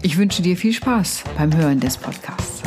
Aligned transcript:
Ich 0.00 0.16
wünsche 0.16 0.42
dir 0.42 0.56
viel 0.56 0.72
Spaß 0.72 1.24
beim 1.36 1.54
Hören 1.56 1.80
des 1.80 1.96
Podcasts. 1.96 2.62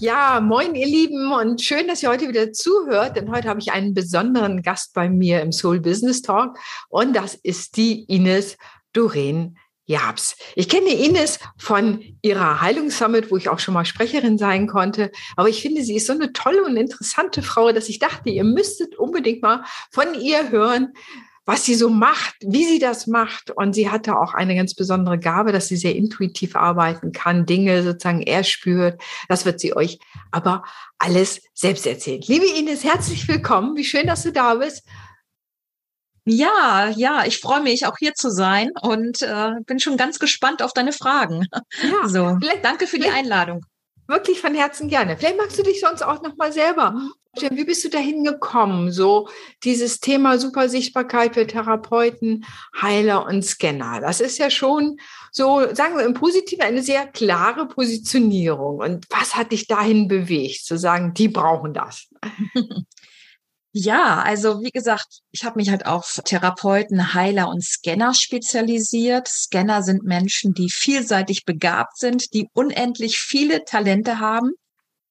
Ja, 0.00 0.40
moin 0.40 0.74
ihr 0.74 0.86
Lieben 0.86 1.32
und 1.32 1.60
schön, 1.60 1.88
dass 1.88 2.02
ihr 2.02 2.08
heute 2.08 2.28
wieder 2.28 2.52
zuhört, 2.52 3.16
denn 3.16 3.30
heute 3.30 3.48
habe 3.48 3.60
ich 3.60 3.72
einen 3.72 3.92
besonderen 3.92 4.62
Gast 4.62 4.94
bei 4.94 5.10
mir 5.10 5.42
im 5.42 5.52
Soul 5.52 5.80
Business 5.80 6.22
Talk 6.22 6.56
und 6.88 7.14
das 7.14 7.34
ist 7.34 7.76
die 7.76 8.04
Ines 8.04 8.56
Doreen 8.94 9.58
Jabs. 9.88 10.36
Ich 10.54 10.68
kenne 10.68 10.90
Ines 10.90 11.40
von 11.56 12.04
ihrer 12.20 12.60
Heilungssummit, 12.60 13.30
wo 13.30 13.38
ich 13.38 13.48
auch 13.48 13.58
schon 13.58 13.72
mal 13.72 13.86
Sprecherin 13.86 14.36
sein 14.36 14.66
konnte, 14.66 15.10
aber 15.34 15.48
ich 15.48 15.62
finde, 15.62 15.82
sie 15.82 15.96
ist 15.96 16.06
so 16.06 16.12
eine 16.12 16.32
tolle 16.34 16.62
und 16.62 16.76
interessante 16.76 17.42
Frau, 17.42 17.72
dass 17.72 17.88
ich 17.88 17.98
dachte, 17.98 18.28
ihr 18.28 18.44
müsstet 18.44 18.96
unbedingt 18.96 19.42
mal 19.42 19.64
von 19.90 20.14
ihr 20.14 20.50
hören, 20.50 20.92
was 21.46 21.64
sie 21.64 21.74
so 21.74 21.88
macht, 21.88 22.36
wie 22.42 22.66
sie 22.66 22.78
das 22.78 23.06
macht. 23.06 23.50
Und 23.50 23.72
sie 23.72 23.88
hatte 23.90 24.18
auch 24.18 24.34
eine 24.34 24.54
ganz 24.54 24.74
besondere 24.74 25.18
Gabe, 25.18 25.50
dass 25.50 25.68
sie 25.68 25.78
sehr 25.78 25.96
intuitiv 25.96 26.54
arbeiten 26.54 27.12
kann, 27.12 27.46
Dinge 27.46 27.82
sozusagen 27.82 28.20
er 28.20 28.44
spürt. 28.44 29.00
Das 29.30 29.46
wird 29.46 29.58
sie 29.58 29.74
euch 29.74 29.98
aber 30.30 30.64
alles 30.98 31.40
selbst 31.54 31.86
erzählen. 31.86 32.20
Liebe 32.26 32.44
Ines, 32.44 32.84
herzlich 32.84 33.26
willkommen. 33.26 33.74
Wie 33.76 33.84
schön, 33.84 34.06
dass 34.06 34.24
du 34.24 34.32
da 34.32 34.56
bist. 34.56 34.84
Ja, 36.28 36.90
ja, 36.94 37.24
ich 37.24 37.38
freue 37.40 37.62
mich 37.62 37.86
auch 37.86 37.96
hier 37.98 38.14
zu 38.14 38.30
sein 38.30 38.70
und 38.82 39.22
äh, 39.22 39.52
bin 39.66 39.80
schon 39.80 39.96
ganz 39.96 40.18
gespannt 40.18 40.62
auf 40.62 40.72
deine 40.72 40.92
Fragen. 40.92 41.46
Ja, 41.82 42.06
so, 42.08 42.38
danke 42.62 42.86
für 42.86 42.98
die 42.98 43.08
Einladung. 43.08 43.64
Wirklich 44.06 44.40
von 44.40 44.54
Herzen 44.54 44.88
gerne. 44.88 45.16
Vielleicht 45.16 45.36
magst 45.36 45.58
du 45.58 45.62
dich 45.62 45.80
sonst 45.80 46.02
auch 46.02 46.22
noch 46.22 46.36
mal 46.36 46.52
selber. 46.52 46.94
Wie 47.50 47.64
bist 47.64 47.84
du 47.84 47.88
dahin 47.88 48.24
gekommen? 48.24 48.90
So 48.90 49.28
dieses 49.64 50.00
Thema 50.00 50.38
Supersichtbarkeit 50.38 51.34
für 51.34 51.46
Therapeuten, 51.46 52.44
Heiler 52.80 53.26
und 53.26 53.44
Scanner. 53.44 54.00
Das 54.00 54.20
ist 54.20 54.38
ja 54.38 54.50
schon 54.50 54.98
so, 55.30 55.62
sagen 55.74 55.96
wir 55.96 56.04
im 56.04 56.14
Positiven, 56.14 56.62
eine 56.62 56.82
sehr 56.82 57.06
klare 57.06 57.68
Positionierung. 57.68 58.78
Und 58.78 59.06
was 59.10 59.36
hat 59.36 59.52
dich 59.52 59.66
dahin 59.66 60.08
bewegt, 60.08 60.64
zu 60.64 60.78
sagen, 60.78 61.14
die 61.14 61.28
brauchen 61.28 61.74
das? 61.74 62.08
Ja, 63.72 64.22
also 64.22 64.62
wie 64.62 64.70
gesagt, 64.70 65.20
ich 65.30 65.44
habe 65.44 65.56
mich 65.56 65.70
halt 65.70 65.84
auf 65.84 66.20
Therapeuten, 66.24 67.12
Heiler 67.12 67.48
und 67.48 67.62
Scanner 67.62 68.14
spezialisiert. 68.14 69.28
Scanner 69.28 69.82
sind 69.82 70.04
Menschen, 70.04 70.54
die 70.54 70.70
vielseitig 70.70 71.44
begabt 71.44 71.98
sind, 71.98 72.32
die 72.32 72.48
unendlich 72.54 73.18
viele 73.18 73.64
Talente 73.64 74.20
haben 74.20 74.52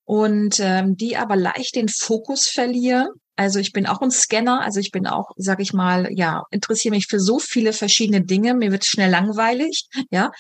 und 0.06 0.60
ähm, 0.60 0.96
die 0.96 1.18
aber 1.18 1.36
leicht 1.36 1.76
den 1.76 1.88
Fokus 1.88 2.48
verlieren. 2.48 3.10
Also 3.36 3.60
ich 3.60 3.72
bin 3.72 3.86
auch 3.86 4.02
ein 4.02 4.10
Scanner, 4.10 4.62
also 4.62 4.80
ich 4.80 4.90
bin 4.90 5.06
auch, 5.06 5.30
sag 5.36 5.60
ich 5.60 5.72
mal, 5.72 6.08
ja, 6.12 6.42
interessiere 6.50 6.96
mich 6.96 7.06
für 7.08 7.20
so 7.20 7.38
viele 7.38 7.72
verschiedene 7.72 8.26
Dinge. 8.26 8.56
Mir 8.56 8.72
wird 8.72 8.86
schnell 8.86 9.12
langweilig, 9.12 9.88
ja. 10.10 10.32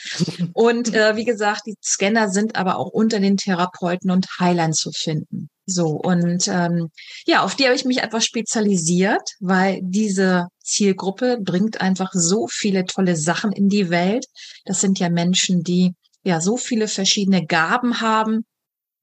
Und 0.54 0.96
äh, 0.96 1.16
wie 1.16 1.26
gesagt, 1.26 1.62
die 1.68 1.76
Scanner 1.84 2.30
sind 2.30 2.56
aber 2.56 2.80
auch 2.80 2.90
unter 2.90 3.20
den 3.20 3.38
Therapeuten 3.38 4.10
und 4.10 4.26
Heilern 4.40 4.74
zu 4.74 4.92
finden. 4.92 5.50
So 5.68 5.90
und 5.90 6.48
ähm, 6.48 6.90
ja, 7.26 7.44
auf 7.44 7.56
die 7.56 7.66
habe 7.66 7.76
ich 7.76 7.86
mich 7.86 8.02
einfach 8.02 8.22
spezialisiert, 8.22 9.30
weil 9.40 9.80
diese 9.84 10.48
Zielgruppe 10.64 11.38
bringt 11.42 11.82
einfach 11.82 12.12
so 12.14 12.48
viele 12.48 12.86
tolle 12.86 13.16
Sachen 13.16 13.52
in 13.52 13.68
die 13.70 13.90
Welt. 13.90 14.26
Das 14.66 14.82
sind 14.82 14.98
ja 14.98 15.10
Menschen, 15.10 15.64
die 15.64 15.94
ja 16.24 16.42
so 16.42 16.58
viele 16.58 16.88
verschiedene 16.88 17.46
Gaben 17.46 18.02
haben, 18.02 18.46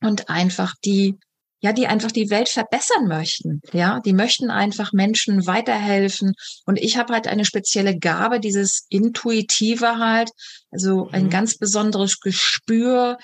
und 0.04 0.28
einfach 0.28 0.75
die 0.84 1.16
ja, 1.60 1.72
die 1.72 1.86
einfach 1.86 2.12
die 2.12 2.28
Welt 2.28 2.50
verbessern 2.50 3.06
möchten. 3.08 3.62
Ja, 3.72 3.98
die 4.00 4.12
möchten 4.12 4.50
einfach 4.50 4.92
Menschen 4.92 5.46
weiterhelfen. 5.46 6.34
Und 6.66 6.78
ich 6.78 6.98
habe 6.98 7.14
halt 7.14 7.26
eine 7.26 7.46
spezielle 7.46 7.96
Gabe, 7.98 8.38
dieses 8.38 8.84
Intuitive 8.91 9.98
halt, 9.98 10.28
also 10.70 11.08
ein 11.10 11.25
mhm. 11.25 11.31
ganz 11.31 11.56
besonderes 11.56 12.20
Gespür 12.20 13.16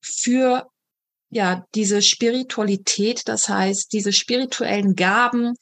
für 0.00 0.68
ja, 1.32 1.64
diese 1.74 2.02
Spiritualität, 2.02 3.22
das 3.26 3.48
heißt, 3.48 3.92
diese 3.92 4.12
spirituellen 4.12 4.94
Gaben 4.94 5.54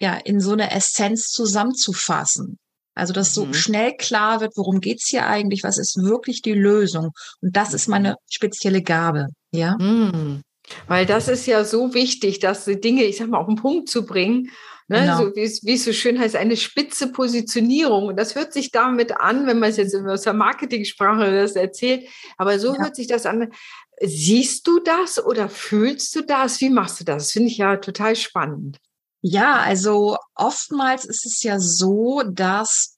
ja 0.00 0.14
in 0.14 0.40
so 0.40 0.52
eine 0.52 0.70
Essenz 0.70 1.28
zusammenzufassen. 1.30 2.58
Also, 2.94 3.12
dass 3.12 3.34
so 3.34 3.44
mhm. 3.44 3.54
schnell 3.54 3.96
klar 3.96 4.40
wird, 4.40 4.56
worum 4.56 4.80
geht's 4.80 5.08
hier 5.08 5.26
eigentlich, 5.26 5.62
was 5.62 5.76
ist 5.76 5.96
wirklich 6.02 6.40
die 6.40 6.54
Lösung. 6.54 7.10
Und 7.42 7.54
das 7.54 7.74
ist 7.74 7.86
meine 7.86 8.16
spezielle 8.30 8.82
Gabe, 8.82 9.28
ja. 9.52 9.76
Mhm. 9.78 10.42
Weil 10.86 11.04
das 11.04 11.28
ist 11.28 11.46
ja 11.46 11.64
so 11.64 11.92
wichtig, 11.92 12.38
dass 12.38 12.64
die 12.64 12.80
Dinge, 12.80 13.04
ich 13.04 13.18
sag 13.18 13.28
mal, 13.28 13.38
auf 13.38 13.46
den 13.46 13.56
Punkt 13.56 13.90
zu 13.90 14.06
bringen. 14.06 14.50
Ne? 14.88 15.02
Genau. 15.02 15.18
So, 15.18 15.36
wie, 15.36 15.42
es, 15.42 15.64
wie 15.64 15.74
es 15.74 15.84
so 15.84 15.92
schön 15.92 16.18
heißt, 16.18 16.34
eine 16.34 16.56
spitze 16.56 17.12
Positionierung. 17.12 18.06
Und 18.06 18.16
das 18.16 18.34
hört 18.34 18.52
sich 18.52 18.70
damit 18.70 19.12
an, 19.20 19.46
wenn 19.46 19.58
man 19.58 19.70
es 19.70 19.76
jetzt 19.76 19.94
aus 19.94 20.22
der 20.22 20.32
Marketingsprache 20.32 21.30
das 21.30 21.56
erzählt. 21.56 22.08
Aber 22.38 22.58
so 22.58 22.74
ja. 22.74 22.80
hört 22.82 22.96
sich 22.96 23.06
das 23.06 23.26
an. 23.26 23.52
Siehst 24.02 24.66
du 24.66 24.80
das 24.80 25.22
oder 25.22 25.48
fühlst 25.48 26.14
du 26.14 26.22
das? 26.22 26.60
Wie 26.60 26.70
machst 26.70 27.00
du 27.00 27.04
das? 27.04 27.24
Das 27.24 27.32
finde 27.32 27.48
ich 27.48 27.58
ja 27.58 27.76
total 27.76 28.16
spannend. 28.16 28.78
Ja, 29.22 29.56
also 29.56 30.16
oftmals 30.34 31.04
ist 31.04 31.26
es 31.26 31.42
ja 31.42 31.60
so, 31.60 32.22
dass 32.26 32.96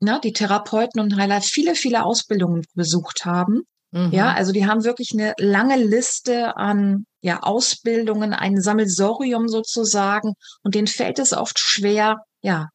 ne, 0.00 0.20
die 0.22 0.32
Therapeuten 0.32 1.00
und 1.00 1.16
Heiler 1.16 1.40
viele, 1.40 1.76
viele 1.76 2.04
Ausbildungen 2.04 2.64
besucht 2.74 3.24
haben. 3.24 3.62
Mhm. 3.92 4.10
Ja, 4.12 4.32
also 4.32 4.52
die 4.52 4.66
haben 4.66 4.84
wirklich 4.84 5.12
eine 5.12 5.34
lange 5.38 5.76
Liste 5.76 6.56
an 6.56 7.04
ja, 7.22 7.40
Ausbildungen, 7.42 8.32
ein 8.32 8.60
Sammelsorium 8.60 9.48
sozusagen. 9.48 10.34
Und 10.62 10.74
denen 10.74 10.86
fällt 10.86 11.18
es 11.18 11.32
oft 11.32 11.58
schwer, 11.58 12.24
ja, 12.42 12.68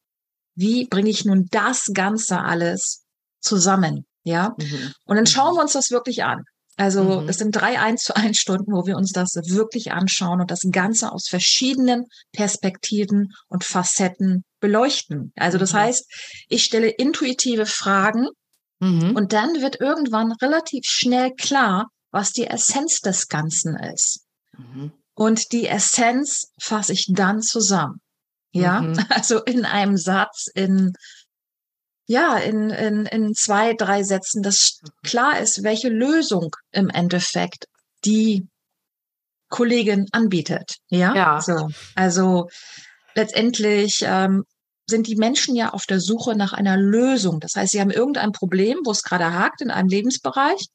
wie 0.54 0.86
bringe 0.86 1.10
ich 1.10 1.24
nun 1.24 1.48
das 1.50 1.90
Ganze 1.92 2.40
alles 2.40 3.04
zusammen? 3.40 4.06
Ja, 4.24 4.54
mhm. 4.58 4.92
und 5.04 5.16
dann 5.16 5.26
schauen 5.26 5.52
mhm. 5.52 5.58
wir 5.58 5.62
uns 5.62 5.72
das 5.72 5.90
wirklich 5.90 6.24
an. 6.24 6.42
Also 6.76 7.20
mhm. 7.20 7.28
es 7.28 7.38
sind 7.38 7.52
drei 7.52 7.80
eins 7.80 8.02
zu 8.02 8.14
eins 8.16 8.38
Stunden, 8.38 8.72
wo 8.72 8.86
wir 8.86 8.96
uns 8.96 9.12
das 9.12 9.34
wirklich 9.34 9.92
anschauen 9.92 10.40
und 10.40 10.50
das 10.50 10.60
Ganze 10.70 11.12
aus 11.12 11.26
verschiedenen 11.28 12.06
Perspektiven 12.32 13.32
und 13.48 13.64
Facetten 13.64 14.44
beleuchten. 14.60 15.32
Also 15.36 15.58
das 15.58 15.72
mhm. 15.72 15.78
heißt, 15.78 16.06
ich 16.48 16.64
stelle 16.64 16.88
intuitive 16.88 17.66
Fragen 17.66 18.28
mhm. 18.80 19.16
und 19.16 19.32
dann 19.32 19.62
wird 19.62 19.80
irgendwann 19.80 20.32
relativ 20.32 20.84
schnell 20.84 21.32
klar, 21.34 21.88
was 22.10 22.32
die 22.32 22.46
Essenz 22.46 23.00
des 23.00 23.28
Ganzen 23.28 23.76
ist. 23.76 24.20
Mhm. 24.56 24.92
Und 25.14 25.52
die 25.52 25.66
Essenz 25.66 26.52
fasse 26.60 26.92
ich 26.92 27.06
dann 27.08 27.40
zusammen. 27.40 28.00
Ja, 28.52 28.82
mhm. 28.82 28.98
also 29.08 29.42
in 29.44 29.64
einem 29.64 29.96
Satz, 29.96 30.46
in 30.54 30.92
ja, 32.06 32.36
in, 32.38 32.70
in, 32.70 33.06
in 33.06 33.34
zwei, 33.34 33.74
drei 33.74 34.02
Sätzen, 34.04 34.42
dass 34.42 34.80
klar 35.02 35.40
ist, 35.40 35.62
welche 35.62 35.88
Lösung 35.88 36.54
im 36.70 36.88
Endeffekt 36.88 37.66
die 38.04 38.46
Kollegin 39.48 40.06
anbietet. 40.12 40.76
Ja, 40.88 41.14
ja. 41.14 41.40
So. 41.40 41.68
Also 41.94 42.48
letztendlich 43.14 44.02
ähm, 44.02 44.44
sind 44.88 45.08
die 45.08 45.16
Menschen 45.16 45.56
ja 45.56 45.70
auf 45.70 45.86
der 45.86 46.00
Suche 46.00 46.36
nach 46.36 46.52
einer 46.52 46.76
Lösung. 46.76 47.40
Das 47.40 47.54
heißt, 47.56 47.72
sie 47.72 47.80
haben 47.80 47.90
irgendein 47.90 48.32
Problem, 48.32 48.78
wo 48.84 48.92
es 48.92 49.02
gerade 49.02 49.32
hakt 49.32 49.60
in 49.60 49.70
einem 49.70 49.88
Lebensbereich. 49.88 50.66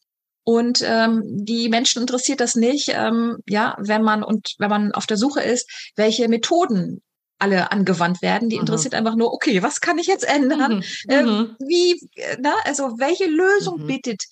Und 0.44 0.81
ähm, 0.84 1.22
die 1.25 1.69
Menschen 1.69 2.01
interessiert 2.01 2.39
das 2.42 2.56
nicht, 2.56 2.89
ähm, 2.89 3.38
ja, 3.48 3.75
wenn 3.80 4.01
man 4.01 4.24
und 4.24 4.56
wenn 4.57 4.72
man 4.72 4.92
auf 4.92 5.06
der 5.06 5.18
Suche 5.18 5.42
ist, 5.42 5.92
welche 5.95 6.27
Methoden 6.27 7.01
alle 7.42 7.72
angewandt 7.72 8.22
werden. 8.22 8.50
Die 8.50 8.56
mhm. 8.56 8.62
interessiert 8.62 8.94
einfach 8.94 9.16
nur, 9.16 9.34
okay, 9.34 9.64
was 9.64 9.82
kann 9.82 9.98
ich 9.98 10.08
jetzt 10.08 10.28
ändern? 10.28 10.78
Mhm. 10.78 10.84
Ähm, 11.10 11.26
mhm. 11.26 11.56
wie, 11.60 12.10
na, 12.40 12.54
also 12.66 13.00
welche 13.00 13.26
Lösung 13.26 13.82
mhm. 13.82 13.88
bietet 13.88 14.24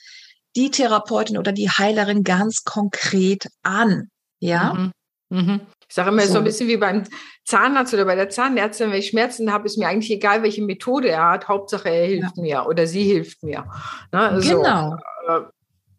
die 0.56 0.72
Therapeutin 0.72 1.38
oder 1.38 1.52
die 1.52 1.70
Heilerin 1.70 2.24
ganz 2.24 2.64
konkret 2.64 3.48
an? 3.64 4.10
Ja. 4.40 4.74
Mhm. 4.74 4.92
Mhm. 5.30 5.62
Ich 5.88 5.96
sage 5.96 6.10
immer 6.10 6.22
so. 6.24 6.34
so 6.34 6.38
ein 6.40 6.44
bisschen 6.44 6.68
wie 6.68 6.78
beim 6.78 7.04
Zahnarzt 7.46 7.94
oder 7.94 8.06
bei 8.06 8.16
der 8.16 8.30
Zahnärztin, 8.30 8.92
wenn 8.92 9.00
ich 9.00 9.10
Schmerzen 9.10 9.52
habe, 9.52 9.66
ist 9.66 9.78
mir 9.78 9.88
eigentlich 9.88 10.12
egal, 10.12 10.44
welche 10.44 10.64
Methode 10.64 11.10
er 11.10 11.30
hat. 11.30 11.48
Hauptsache, 11.48 11.90
er 11.90 12.06
hilft 12.06 12.38
ja. 12.38 12.44
mir 12.44 12.66
oder 12.68 12.86
sie 12.88 13.04
hilft 13.04 13.44
mir. 13.44 13.66
Ne? 14.12 14.20
Also, 14.20 14.58
genau. 14.58 14.96
Äh, 15.28 15.42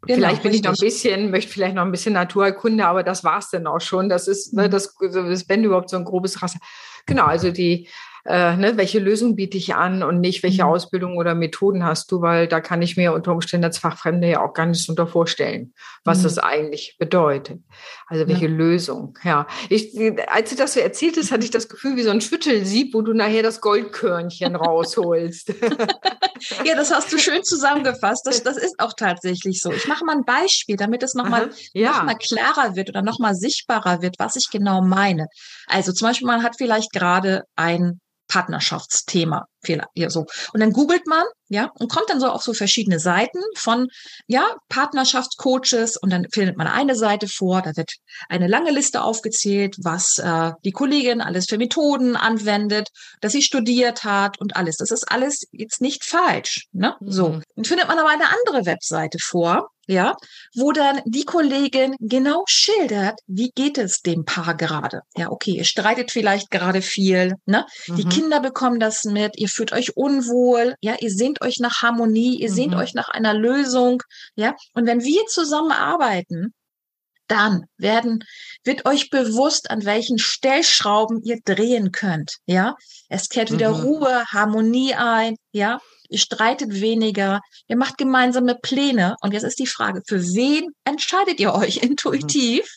Genau, 0.07 0.17
vielleicht 0.17 0.43
bin 0.43 0.55
ich 0.55 0.63
noch 0.63 0.73
ein 0.73 0.81
bisschen, 0.81 1.31
möchte 1.31 1.53
vielleicht 1.53 1.75
noch 1.75 1.83
ein 1.83 1.91
bisschen 1.91 2.15
Naturkunde, 2.15 2.87
aber 2.87 3.03
das 3.03 3.23
war 3.23 3.39
es 3.39 3.51
dann 3.51 3.67
auch 3.67 3.81
schon. 3.81 4.09
Das 4.09 4.29
ist, 4.29 4.55
ne, 4.55 4.71
das, 4.71 4.95
das, 4.99 5.49
wenn 5.49 5.63
überhaupt 5.63 5.91
so 5.91 5.99
ein 5.99 6.05
grobes 6.05 6.41
Raster. 6.43 6.59
Genau, 7.07 7.25
also 7.27 7.51
die 7.51 7.89
äh, 8.25 8.57
ne, 8.57 8.77
welche 8.77 8.99
Lösung 8.99 9.37
biete 9.37 9.57
ich 9.57 9.75
an 9.75 10.03
und 10.03 10.21
nicht, 10.21 10.43
welche 10.43 10.65
mhm. 10.65 10.71
Ausbildung 10.71 11.17
oder 11.17 11.35
Methoden 11.35 11.85
hast 11.85 12.13
du, 12.13 12.21
weil 12.21 12.47
da 12.49 12.61
kann 12.61 12.83
ich 12.83 12.97
mir 12.97 13.13
unter 13.13 13.33
Umständen 13.33 13.65
als 13.65 13.79
Fachfremde 13.79 14.29
ja 14.29 14.43
auch 14.43 14.53
gar 14.53 14.67
nichts 14.67 14.89
unter 14.89 15.07
vorstellen, 15.07 15.73
was 16.05 16.19
mhm. 16.19 16.23
das 16.25 16.39
eigentlich 16.39 16.97
bedeutet. 16.99 17.61
Also 18.07 18.29
welche 18.29 18.47
ja. 18.47 18.53
Lösung, 18.53 19.19
ja. 19.25 19.47
Ich, 19.69 19.97
als 20.29 20.51
du 20.51 20.57
das 20.57 20.75
so 20.75 20.81
erzählt 20.81 21.17
hast, 21.17 21.33
hatte 21.33 21.45
ich 21.45 21.51
das 21.51 21.69
Gefühl 21.69 21.97
wie 21.97 22.03
so 22.03 22.11
ein 22.11 22.21
Schüttelsieb, 22.21 22.95
wo 22.95 23.03
du 23.03 23.13
nachher 23.13 23.43
das 23.43 23.61
Goldkörnchen 23.61 24.57
rausholst. 24.57 25.49
ja, 26.65 26.75
das 26.75 26.93
hast 26.93 27.13
du 27.13 27.19
schön 27.19 27.43
zusammengefasst. 27.43 28.27
Das, 28.27 28.43
das 28.43 28.57
ist 28.57 28.79
auch 28.79 28.93
tatsächlich 28.95 29.61
so. 29.61 29.73
Ich 29.73 29.87
mache 29.89 30.05
mal 30.05 30.17
ein 30.17 30.25
Beispiel, 30.25 30.77
damit 30.77 31.03
es 31.03 31.15
nochmal 31.15 31.51
ja. 31.73 32.03
noch 32.03 32.19
klarer 32.19 32.77
wird 32.77 32.91
oder 32.91 33.03
nochmal 33.03 33.35
sichtbarer 33.35 34.03
wird, 34.03 34.17
was 34.19 34.37
ich 34.37 34.49
genau 34.51 34.83
meine. 34.83 35.27
Also 35.67 35.93
zum 35.93 36.09
Beispiel, 36.09 36.27
man 36.27 36.43
hat 36.43 36.57
vielleicht 36.59 36.93
gerade 36.93 37.45
ein 37.57 38.01
Partnerschaftsthema. 38.31 39.47
Ja, 39.95 40.09
so. 40.09 40.25
Und 40.55 40.61
dann 40.61 40.73
googelt 40.73 41.07
man, 41.07 41.25
ja, 41.49 41.71
und 41.75 41.91
kommt 41.93 42.09
dann 42.09 42.21
so 42.21 42.29
auf 42.29 42.43
so 42.43 42.55
verschiedene 42.55 42.99
Seiten 42.99 43.41
von, 43.57 43.89
ja, 44.27 44.57
Partnerschaftscoaches 44.71 45.99
und 45.99 46.11
dann 46.11 46.27
findet 46.33 46.57
man 46.57 46.67
eine 46.67 46.95
Seite 46.95 47.29
vor, 47.29 47.61
da 47.61 47.77
wird 47.77 47.91
eine 48.29 48.47
lange 48.47 48.71
Liste 48.71 49.03
aufgezählt, 49.03 49.77
was 49.83 50.17
äh, 50.19 50.53
die 50.65 50.73
Kollegin 50.73 51.21
alles 51.21 51.47
für 51.47 51.59
Methoden 51.59 52.17
anwendet, 52.17 52.89
dass 53.21 53.33
sie 53.33 53.43
studiert 53.43 54.05
hat 54.05 54.41
und 54.41 54.57
alles. 54.57 54.77
Das 54.77 54.93
ist 54.93 55.11
alles 55.11 55.47
jetzt 55.53 55.83
nicht 55.83 56.05
falsch, 56.05 56.67
ne? 56.73 56.97
So. 57.01 57.31
Mhm. 57.31 57.43
Dann 57.57 57.65
findet 57.65 57.89
man 57.89 57.99
aber 57.99 58.09
eine 58.09 58.29
andere 58.31 58.65
Webseite 58.65 59.19
vor, 59.21 59.69
ja, 59.91 60.15
wo 60.55 60.71
dann 60.73 61.01
die 61.05 61.25
Kollegin 61.25 61.97
genau 61.99 62.45
schildert, 62.47 63.19
wie 63.27 63.51
geht 63.51 63.77
es 63.77 64.01
dem 64.01 64.25
Paar 64.25 64.55
gerade. 64.57 65.03
Ja, 65.17 65.31
okay, 65.31 65.53
ihr 65.53 65.65
streitet 65.65 66.13
vielleicht 66.13 66.51
gerade 66.51 66.81
viel, 66.81 67.35
ne? 67.45 67.67
Mhm. 67.89 67.97
Die 67.97 68.05
Kinder 68.05 68.41
bekommen 68.41 68.79
das 68.79 69.05
mit, 69.05 69.37
ihr 69.37 69.49
fühlt 69.49 69.73
euch 69.73 69.97
unwohl, 69.97 70.77
ja, 70.81 70.95
ihr 71.01 71.11
sehnt 71.11 71.43
euch 71.43 71.59
nach 71.59 71.83
Harmonie, 71.83 72.41
ihr 72.41 72.51
mhm. 72.51 72.55
sehnt 72.55 72.75
euch 72.77 72.95
nach 72.95 73.09
einer 73.09 73.35
Lösung, 73.35 74.03
ja. 74.37 74.55
Und 74.75 74.87
wenn 74.87 75.03
wir 75.03 75.27
zusammenarbeiten, 75.27 76.55
dann 77.27 77.65
werden, 77.77 78.25
wird 78.65 78.87
euch 78.87 79.11
bewusst, 79.11 79.71
an 79.71 79.85
welchen 79.85 80.19
Stellschrauben 80.19 81.23
ihr 81.25 81.41
drehen 81.45 81.91
könnt, 81.91 82.37
ja. 82.47 82.77
Es 83.09 83.29
kehrt 83.29 83.51
wieder 83.51 83.73
mhm. 83.73 83.83
Ruhe, 83.83 84.25
Harmonie 84.31 84.95
ein, 84.95 85.35
ja 85.53 85.81
ihr 86.11 86.19
streitet 86.19 86.81
weniger, 86.81 87.41
ihr 87.69 87.77
macht 87.77 87.99
gemeinsame 87.99 88.57
Pläne. 88.57 89.17
Und 89.21 89.33
jetzt 89.33 89.45
ist 89.45 89.59
die 89.59 89.67
Frage, 89.67 90.03
für 90.07 90.23
wen 90.23 90.71
entscheidet 90.85 91.41
ihr 91.41 91.55
euch 91.55 91.77
intuitiv? 91.83 92.77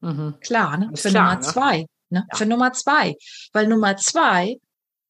Mhm. 0.00 0.34
Klar, 0.40 0.78
ne? 0.78 0.90
für 0.94 1.10
klar, 1.10 1.22
Nummer 1.22 1.34
ne? 1.36 1.40
zwei. 1.40 1.86
Ne? 2.10 2.26
Ja. 2.30 2.36
Für 2.36 2.46
Nummer 2.46 2.72
zwei. 2.72 3.16
Weil 3.52 3.68
Nummer 3.68 3.96
zwei 3.96 4.56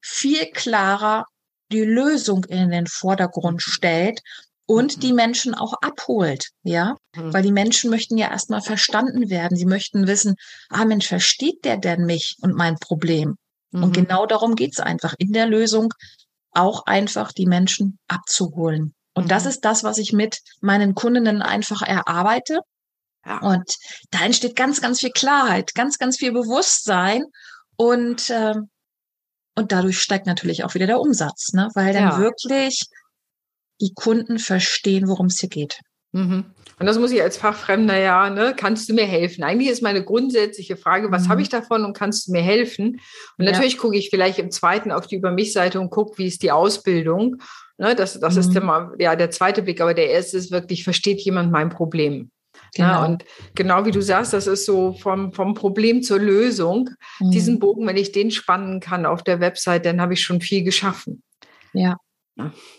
viel 0.01 0.47
klarer 0.51 1.27
die 1.71 1.85
Lösung 1.85 2.45
in 2.45 2.71
den 2.71 2.87
Vordergrund 2.87 3.63
stellt 3.63 4.21
und 4.67 4.97
mhm. 4.97 5.01
die 5.01 5.13
Menschen 5.13 5.55
auch 5.55 5.75
abholt, 5.81 6.49
ja, 6.63 6.97
mhm. 7.17 7.33
weil 7.33 7.43
die 7.43 7.53
Menschen 7.53 7.91
möchten 7.91 8.19
ja 8.19 8.31
erstmal 8.31 8.63
verstanden 8.63 9.31
werden. 9.31 9.57
Sie 9.57 9.67
möchten 9.67 10.07
wissen, 10.07 10.37
ah 10.69 10.85
Mensch, 10.85 11.09
versteht 11.09 11.65
der 11.65 11.79
denn 11.79 12.05
mich 12.05 12.37
und 12.43 12.55
mein 12.55 12.77
Problem? 12.79 13.37
Mhm. 13.71 13.83
Und 13.83 13.93
genau 13.93 14.27
darum 14.27 14.55
geht's 14.55 14.81
einfach 14.81 15.15
in 15.19 15.33
der 15.33 15.47
Lösung, 15.47 15.93
auch 16.53 16.87
einfach 16.87 17.33
die 17.33 17.47
Menschen 17.47 17.99
abzuholen. 18.09 18.95
Und 19.15 19.25
mhm. 19.25 19.29
das 19.29 19.47
ist 19.47 19.65
das, 19.65 19.85
was 19.85 19.99
ich 19.99 20.13
mit 20.13 20.41
meinen 20.61 20.95
Kundinnen 20.95 21.43
einfach 21.43 21.83
erarbeite. 21.83 22.61
Ja. 23.25 23.39
Und 23.41 23.77
da 24.11 24.25
entsteht 24.25 24.57
ganz, 24.57 24.81
ganz 24.81 25.01
viel 25.01 25.11
Klarheit, 25.11 25.75
ganz, 25.75 25.99
ganz 25.99 26.17
viel 26.17 26.33
Bewusstsein 26.33 27.25
und 27.77 28.31
äh, 28.31 28.55
und 29.55 29.71
dadurch 29.71 30.01
steigt 30.01 30.27
natürlich 30.27 30.65
auch 30.65 30.75
wieder 30.75 30.87
der 30.87 31.01
Umsatz, 31.01 31.53
ne? 31.53 31.69
weil 31.75 31.93
dann 31.93 32.05
ja. 32.05 32.19
wirklich 32.19 32.85
die 33.81 33.93
Kunden 33.95 34.39
verstehen, 34.39 35.09
worum 35.09 35.27
es 35.27 35.41
hier 35.41 35.49
geht. 35.49 35.81
Mhm. 36.13 36.45
Und 36.79 36.87
das 36.87 36.99
muss 36.99 37.13
ich 37.13 37.23
als 37.23 37.37
Fachfremder 37.37 37.97
ja, 37.97 38.29
ne, 38.31 38.55
kannst 38.57 38.89
du 38.89 38.95
mir 38.95 39.07
helfen? 39.07 39.45
Eigentlich 39.45 39.71
ist 39.71 39.83
meine 39.83 40.05
grundsätzliche 40.05 40.77
Frage, 40.77 41.11
was 41.11 41.25
mhm. 41.25 41.29
habe 41.29 41.43
ich 41.43 41.49
davon 41.49 41.85
und 41.85 41.97
kannst 41.97 42.27
du 42.27 42.33
mir 42.33 42.43
helfen? 42.43 43.01
Und 43.39 43.45
natürlich 43.45 43.75
ja. 43.75 43.81
gucke 43.81 43.97
ich 43.97 44.11
vielleicht 44.11 44.39
im 44.39 44.51
zweiten 44.51 44.91
auf 44.91 45.07
die 45.07 45.17
Über 45.17 45.31
mich-Seite 45.31 45.81
und 45.81 45.91
gucke, 45.91 46.19
wie 46.19 46.27
ist 46.27 46.43
die 46.43 46.53
Ausbildung. 46.53 47.37
Ne, 47.79 47.95
das 47.95 48.21
das 48.21 48.35
mhm. 48.35 48.41
ist 48.41 48.57
immer 48.57 48.93
ja, 48.99 49.17
der 49.17 49.31
zweite 49.31 49.63
Blick, 49.63 49.81
aber 49.81 49.95
der 49.95 50.11
erste 50.11 50.37
ist 50.37 50.51
wirklich, 50.51 50.85
versteht 50.85 51.21
jemand 51.21 51.51
mein 51.51 51.71
Problem? 51.71 52.31
Genau. 52.75 52.89
Ja, 52.89 53.05
und 53.05 53.25
genau 53.55 53.85
wie 53.85 53.91
du 53.91 54.01
sagst, 54.01 54.33
das 54.33 54.47
ist 54.47 54.65
so 54.65 54.95
vom, 54.95 55.33
vom 55.33 55.55
Problem 55.55 56.03
zur 56.03 56.19
Lösung. 56.19 56.91
Mhm. 57.21 57.31
Diesen 57.31 57.59
Bogen, 57.59 57.87
wenn 57.87 57.97
ich 57.97 58.13
den 58.13 58.31
spannen 58.31 58.81
kann 58.81 59.07
auf 59.07 59.23
der 59.23 59.41
Website, 59.41 59.85
dann 59.85 60.01
habe 60.01 60.15
ich 60.15 60.23
schon 60.23 60.41
viel 60.41 60.65
geschaffen. 60.65 61.23
Ja. 61.73 61.97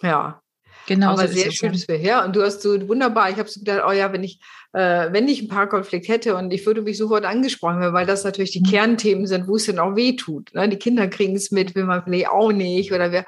Ja, 0.01 0.41
Genau. 0.87 1.11
Aber 1.11 1.27
sehr 1.27 1.51
schönes 1.51 1.85
Bild. 1.85 2.01
Ja, 2.01 2.25
und 2.25 2.35
du 2.35 2.41
hast 2.41 2.61
so 2.61 2.87
wunderbar, 2.87 3.29
ich 3.29 3.37
habe 3.37 3.49
so 3.49 3.59
gedacht, 3.59 3.83
oh 3.87 3.91
ja, 3.91 4.11
wenn 4.11 4.23
ich, 4.23 4.39
äh, 4.73 5.11
wenn 5.11 5.27
ich 5.27 5.39
einen 5.39 5.47
Paarkonflikt 5.47 6.07
hätte 6.07 6.35
und 6.35 6.51
ich 6.51 6.65
würde 6.65 6.81
mich 6.81 6.97
sofort 6.97 7.25
angesprochen 7.25 7.79
werden, 7.79 7.93
weil 7.93 8.05
das 8.05 8.23
natürlich 8.23 8.51
die 8.51 8.59
mhm. 8.59 8.69
Kernthemen 8.69 9.27
sind, 9.27 9.47
wo 9.47 9.55
es 9.55 9.65
denn 9.65 9.79
auch 9.79 9.95
weh 9.95 10.15
tut. 10.15 10.53
Ne? 10.53 10.67
Die 10.67 10.77
Kinder 10.77 11.07
kriegen 11.07 11.35
es 11.35 11.51
mit, 11.51 11.75
will 11.75 11.85
man 11.85 12.03
vielleicht 12.03 12.29
auch 12.29 12.51
nicht. 12.51 12.91
Oder 12.91 13.11
wer, 13.11 13.25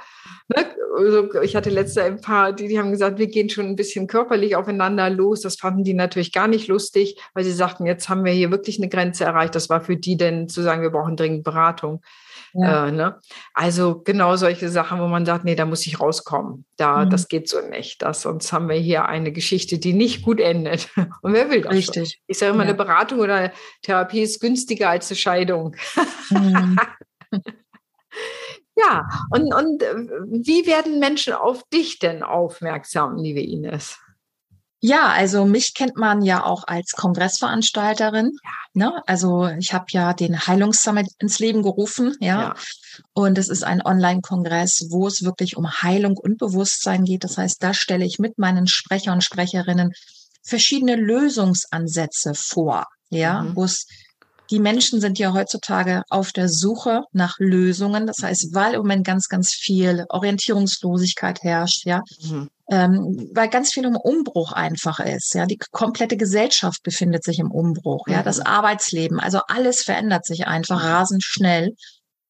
ne? 0.50 0.66
also 0.98 1.42
ich 1.42 1.56
hatte 1.56 1.70
letzte 1.70 2.04
ein 2.04 2.20
paar, 2.20 2.52
die, 2.52 2.68
die 2.68 2.78
haben 2.78 2.92
gesagt, 2.92 3.20
wir 3.20 3.28
gehen 3.28 3.50
schon 3.50 3.68
ein 3.68 3.76
bisschen 3.76 4.08
körperlich 4.08 4.56
aufeinander 4.56 5.10
los. 5.10 5.42
Das 5.42 5.56
fanden 5.56 5.84
die 5.84 5.94
natürlich 5.94 6.34
gar 6.34 6.48
nicht 6.48 6.68
lustig, 6.68 7.22
weil 7.34 7.46
sie 7.46 7.54
sagten, 7.54 7.86
jetzt 7.86 8.10
haben 8.10 8.26
wir 8.26 8.34
hier 8.34 8.52
wirklich 8.52 8.80
eine 8.80 8.90
Grenze 8.90 9.24
erreicht. 9.24 9.56
Das 9.56 9.70
war 9.70 9.82
für 9.82 9.96
die 9.96 10.18
denn 10.18 10.50
zu 10.50 10.62
sagen, 10.62 10.82
wir 10.82 10.90
brauchen 10.90 11.16
dringend 11.16 11.44
Beratung. 11.44 12.02
Ja. 12.58 12.88
Äh, 12.88 12.92
ne? 12.92 13.20
Also 13.54 14.02
genau 14.02 14.38
solche 14.38 14.70
Sachen, 14.70 15.00
wo 15.00 15.08
man 15.08 15.26
sagt, 15.26 15.44
nee, 15.44 15.56
da 15.56 15.66
muss 15.66 15.86
ich 15.86 16.00
rauskommen. 16.00 16.66
Da, 16.78 17.06
mhm. 17.06 17.10
das 17.10 17.28
geht 17.28 17.50
so 17.50 17.60
nicht. 17.62 18.02
Das, 18.02 18.22
sonst 18.22 18.54
haben 18.54 18.70
wir 18.70 18.78
hier 18.78 19.06
eine 19.06 19.32
Geschichte, 19.32 19.78
die 19.78 19.94
nicht 19.94 20.24
gut 20.24 20.40
endet. 20.40 20.90
Und 21.22 21.34
wer 21.34 21.50
will 21.50 21.62
das? 21.62 21.74
Richtig. 21.74 22.14
Schon? 22.14 22.22
Ich 22.28 22.38
sage 22.38 22.54
immer, 22.54 22.64
ja. 22.64 22.70
eine 22.70 22.78
Beratung 22.78 23.20
oder 23.20 23.52
Therapie 23.82 24.22
ist 24.22 24.40
günstiger 24.40 24.90
als 24.90 25.10
eine 25.10 25.18
Scheidung. 25.18 25.76
Mhm. 26.30 26.78
ja, 28.76 29.08
und, 29.32 29.54
und 29.54 29.84
äh, 29.84 29.96
wie 30.26 30.66
werden 30.66 31.00
Menschen 31.00 31.34
auf 31.34 31.64
dich 31.74 32.00
denn 32.00 32.24
aufmerksam, 32.24 33.18
liebe 33.18 33.42
Ines? 33.42 33.98
Ja, 34.80 35.08
also 35.08 35.46
mich 35.46 35.74
kennt 35.74 35.98
man 35.98 36.22
ja 36.22 36.44
auch 36.44 36.64
als 36.68 36.92
Kongressveranstalterin. 36.92 38.32
Ja. 38.44 38.52
Ne? 38.76 39.02
Also 39.08 39.48
ich 39.48 39.74
habe 39.74 39.86
ja 39.90 40.14
den 40.14 40.48
Heilungssummit 40.48 41.08
ins 41.20 41.40
Leben 41.40 41.64
gerufen, 41.64 42.16
ja. 42.20 42.42
ja. 42.42 42.56
Und 43.14 43.38
es 43.38 43.48
ist 43.48 43.64
ein 43.64 43.82
Online-Kongress, 43.82 44.88
wo 44.90 45.08
es 45.08 45.24
wirklich 45.24 45.56
um 45.56 45.70
Heilung 45.70 46.18
und 46.18 46.38
Bewusstsein 46.38 47.06
geht. 47.06 47.24
Das 47.24 47.38
heißt, 47.38 47.64
da 47.64 47.74
stelle 47.74 48.06
ich 48.06 48.20
mit 48.20 48.38
meinen 48.38 48.68
Sprecher 48.68 49.14
und 49.14 49.24
Sprecherinnen 49.24 49.92
verschiedene 50.44 50.96
Lösungsansätze 50.96 52.34
vor, 52.36 52.86
ja, 53.10 53.44
mhm. 53.44 53.56
wo 53.56 53.64
es 53.64 53.86
die 54.52 54.60
Menschen 54.60 55.02
sind 55.02 55.18
ja 55.18 55.34
heutzutage 55.34 56.04
auf 56.10 56.32
der 56.32 56.50
Suche 56.50 57.02
nach 57.12 57.36
Lösungen. 57.40 58.06
Das 58.06 58.18
heißt, 58.22 58.54
weil 58.54 58.76
im 58.76 58.82
Moment 58.82 59.06
ganz, 59.06 59.28
ganz 59.28 59.54
viel 59.54 60.06
Orientierungslosigkeit 60.10 61.42
herrscht, 61.42 61.86
ja, 61.86 62.02
mhm. 62.22 62.50
Ähm, 62.70 63.30
weil 63.34 63.50
ganz 63.50 63.72
viel 63.72 63.86
im 63.86 63.96
Umbruch 63.96 64.52
einfach 64.52 65.00
ist. 65.00 65.34
Ja, 65.36 65.46
die 65.46 65.60
komplette 65.72 66.18
Gesellschaft 66.18 66.82
befindet 66.84 67.24
sich 67.24 67.40
im 67.40 67.52
Umbruch. 67.52 68.08
Mhm. 68.08 68.14
Ja, 68.14 68.24
das 68.24 68.38
mhm. 68.38 68.48
Arbeitsleben, 68.48 69.20
also 69.20 69.40
alles 69.48 69.84
verändert 69.84 70.26
sich 70.26 70.48
einfach 70.48 70.84
rasend 70.84 71.24
schnell. 71.24 71.76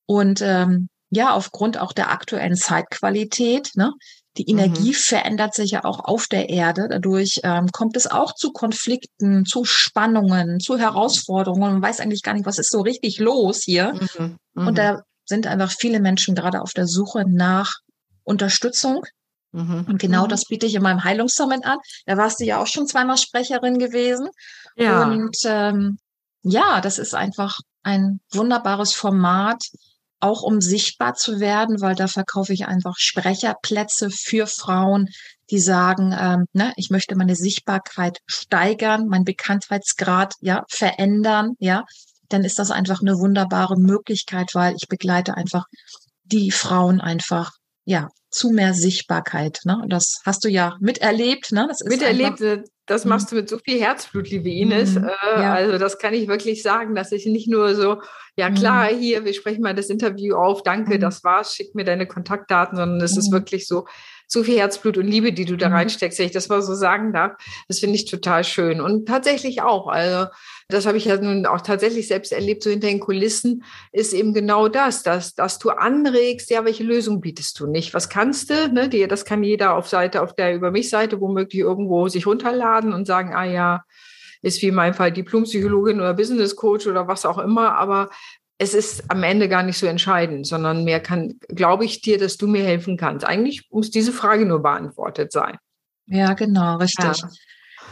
Und 0.05 0.41
ähm, 0.41 0.89
ja, 1.09 1.33
aufgrund 1.33 1.79
auch 1.79 1.93
der 1.93 2.11
aktuellen 2.11 2.55
Zeitqualität, 2.55 3.71
ne, 3.75 3.93
die 4.37 4.49
Energie 4.49 4.89
mhm. 4.89 4.95
verändert 4.95 5.53
sich 5.53 5.71
ja 5.71 5.85
auch 5.85 5.99
auf 5.99 6.27
der 6.27 6.49
Erde. 6.49 6.87
Dadurch 6.89 7.39
ähm, 7.43 7.67
kommt 7.71 7.95
es 7.95 8.07
auch 8.07 8.33
zu 8.35 8.51
Konflikten, 8.51 9.45
zu 9.45 9.63
Spannungen, 9.63 10.59
zu 10.59 10.77
Herausforderungen. 10.77 11.73
Man 11.73 11.81
weiß 11.81 12.01
eigentlich 12.01 12.21
gar 12.21 12.33
nicht, 12.33 12.45
was 12.45 12.59
ist 12.59 12.71
so 12.71 12.81
richtig 12.81 13.19
los 13.19 13.61
hier. 13.63 13.93
Mhm. 13.93 14.37
Mhm. 14.53 14.67
Und 14.67 14.77
da 14.77 15.01
sind 15.25 15.47
einfach 15.47 15.71
viele 15.71 16.01
Menschen 16.01 16.35
gerade 16.35 16.61
auf 16.61 16.73
der 16.73 16.87
Suche 16.87 17.23
nach 17.27 17.75
Unterstützung. 18.23 19.05
Mhm. 19.55 19.85
Und 19.87 19.99
genau 19.99 20.27
das 20.27 20.45
biete 20.45 20.65
ich 20.65 20.75
in 20.75 20.83
meinem 20.83 21.03
Heilungssummit 21.03 21.65
an. 21.65 21.77
Da 22.05 22.17
warst 22.17 22.41
du 22.41 22.43
ja 22.45 22.61
auch 22.61 22.67
schon 22.67 22.87
zweimal 22.87 23.17
Sprecherin 23.17 23.79
gewesen. 23.79 24.27
Ja. 24.75 25.05
Und 25.05 25.37
ähm, 25.45 25.97
ja, 26.43 26.81
das 26.81 26.99
ist 26.99 27.15
einfach 27.15 27.59
ein 27.81 28.19
wunderbares 28.33 28.93
Format, 28.93 29.63
auch 30.19 30.41
um 30.41 30.59
sichtbar 30.59 31.13
zu 31.13 31.39
werden, 31.39 31.79
weil 31.79 31.95
da 31.95 32.07
verkaufe 32.07 32.51
ich 32.51 32.67
einfach 32.67 32.95
Sprecherplätze 32.97 34.09
für 34.09 34.45
Frauen, 34.45 35.07
die 35.51 35.59
sagen, 35.59 36.13
ähm, 36.19 36.45
ne, 36.51 36.73
ich 36.75 36.89
möchte 36.89 37.15
meine 37.15 37.35
Sichtbarkeit 37.35 38.19
steigern, 38.25 39.07
meinen 39.07 39.25
Bekanntheitsgrad 39.25 40.33
ja 40.41 40.63
verändern, 40.67 41.53
ja, 41.59 41.85
dann 42.27 42.43
ist 42.43 42.59
das 42.59 42.71
einfach 42.71 43.01
eine 43.01 43.19
wunderbare 43.19 43.77
Möglichkeit, 43.77 44.49
weil 44.53 44.75
ich 44.75 44.89
begleite 44.89 45.37
einfach 45.37 45.65
die 46.23 46.51
Frauen 46.51 46.99
einfach 46.99 47.51
ja 47.85 48.09
zu 48.35 48.51
mehr 48.51 48.73
Sichtbarkeit. 48.73 49.61
Ne? 49.63 49.79
Und 49.81 49.93
das 49.93 50.19
hast 50.25 50.43
du 50.43 50.49
ja 50.49 50.75
miterlebt. 50.79 51.51
Ne? 51.51 51.65
Das 51.67 51.81
ist 51.81 51.89
miterlebt. 51.89 52.41
Einfach, 52.41 52.63
das 52.85 53.05
mhm. 53.05 53.09
machst 53.09 53.31
du 53.31 53.35
mit 53.35 53.49
so 53.49 53.57
viel 53.57 53.79
Herzblut, 53.79 54.29
liebe 54.29 54.49
Ines. 54.49 54.95
Mhm, 54.95 55.05
äh, 55.05 55.41
ja. 55.41 55.53
Also 55.53 55.77
das 55.77 55.97
kann 55.97 56.13
ich 56.13 56.27
wirklich 56.27 56.61
sagen, 56.61 56.95
dass 56.95 57.11
ich 57.11 57.25
nicht 57.25 57.47
nur 57.47 57.75
so, 57.75 58.01
ja 58.35 58.51
klar, 58.51 58.91
mhm. 58.91 58.97
hier, 58.97 59.25
wir 59.25 59.33
sprechen 59.33 59.61
mal 59.61 59.73
das 59.73 59.89
Interview 59.89 60.35
auf, 60.35 60.63
danke, 60.63 60.95
mhm. 60.95 60.99
das 60.99 61.23
war's, 61.23 61.55
schick 61.55 61.73
mir 61.75 61.85
deine 61.85 62.07
Kontaktdaten, 62.07 62.77
sondern 62.77 63.01
es 63.01 63.17
ist 63.17 63.29
mhm. 63.29 63.35
wirklich 63.35 63.67
so, 63.67 63.85
so 64.27 64.43
viel 64.43 64.57
Herzblut 64.57 64.97
und 64.97 65.07
Liebe, 65.07 65.33
die 65.33 65.45
du 65.45 65.55
da 65.55 65.69
mhm. 65.69 65.75
reinsteckst, 65.75 66.19
wenn 66.19 66.25
ich 66.25 66.31
das 66.31 66.49
mal 66.49 66.61
so 66.61 66.75
sagen 66.75 67.13
darf. 67.13 67.33
Das 67.67 67.79
finde 67.79 67.95
ich 67.95 68.05
total 68.05 68.43
schön. 68.43 68.81
Und 68.81 69.07
tatsächlich 69.07 69.61
auch, 69.61 69.87
also 69.87 70.29
das 70.67 70.85
habe 70.85 70.97
ich 70.97 71.05
ja 71.05 71.17
nun 71.17 71.45
auch 71.45 71.61
tatsächlich 71.61 72.07
selbst 72.07 72.31
erlebt, 72.31 72.63
so 72.63 72.69
hinter 72.69 72.87
den 72.87 72.99
Kulissen, 72.99 73.63
ist 73.91 74.13
eben 74.13 74.33
genau 74.33 74.67
das, 74.67 75.03
dass, 75.03 75.35
dass 75.35 75.59
du 75.59 75.69
anregst, 75.69 76.49
ja, 76.49 76.65
welche 76.65 76.83
Lösung 76.83 77.21
bietest 77.21 77.59
du 77.59 77.67
nicht? 77.67 77.93
Was 77.93 78.09
kannst 78.09 78.49
du? 78.49 78.69
Ne? 78.71 78.89
Die, 78.89 79.07
das 79.07 79.25
kann 79.25 79.43
jeder 79.43 79.75
auf 79.75 79.87
Seite, 79.87 80.21
auf 80.21 80.35
der 80.35 80.55
Über 80.55 80.71
mich-Seite 80.71 81.21
womöglich 81.21 81.61
irgendwo 81.61 82.07
sich 82.07 82.25
runterladen 82.25 82.93
und 82.93 83.05
sagen, 83.05 83.35
ah 83.35 83.45
ja, 83.45 83.83
ist 84.41 84.61
wie 84.61 84.67
in 84.67 84.75
meinem 84.75 84.93
Fall 84.93 85.11
Diplompsychologin 85.11 85.99
oder 85.99 86.13
Business 86.13 86.55
Coach 86.55 86.87
oder 86.87 87.07
was 87.07 87.25
auch 87.25 87.39
immer, 87.39 87.75
aber 87.75 88.09
es 88.57 88.73
ist 88.73 89.09
am 89.09 89.23
Ende 89.23 89.49
gar 89.49 89.63
nicht 89.63 89.77
so 89.77 89.85
entscheidend, 89.85 90.47
sondern 90.47 90.83
mehr 90.85 91.01
kann, 91.01 91.39
glaube 91.49 91.85
ich 91.85 92.01
dir, 92.01 92.17
dass 92.17 92.37
du 92.37 92.47
mir 92.47 92.63
helfen 92.63 92.97
kannst. 92.97 93.25
Eigentlich 93.25 93.67
muss 93.69 93.91
diese 93.91 94.13
Frage 94.13 94.45
nur 94.45 94.61
beantwortet 94.61 95.31
sein. 95.31 95.57
Ja, 96.07 96.33
genau, 96.33 96.77
richtig. 96.77 97.21
Ja. 97.21 97.29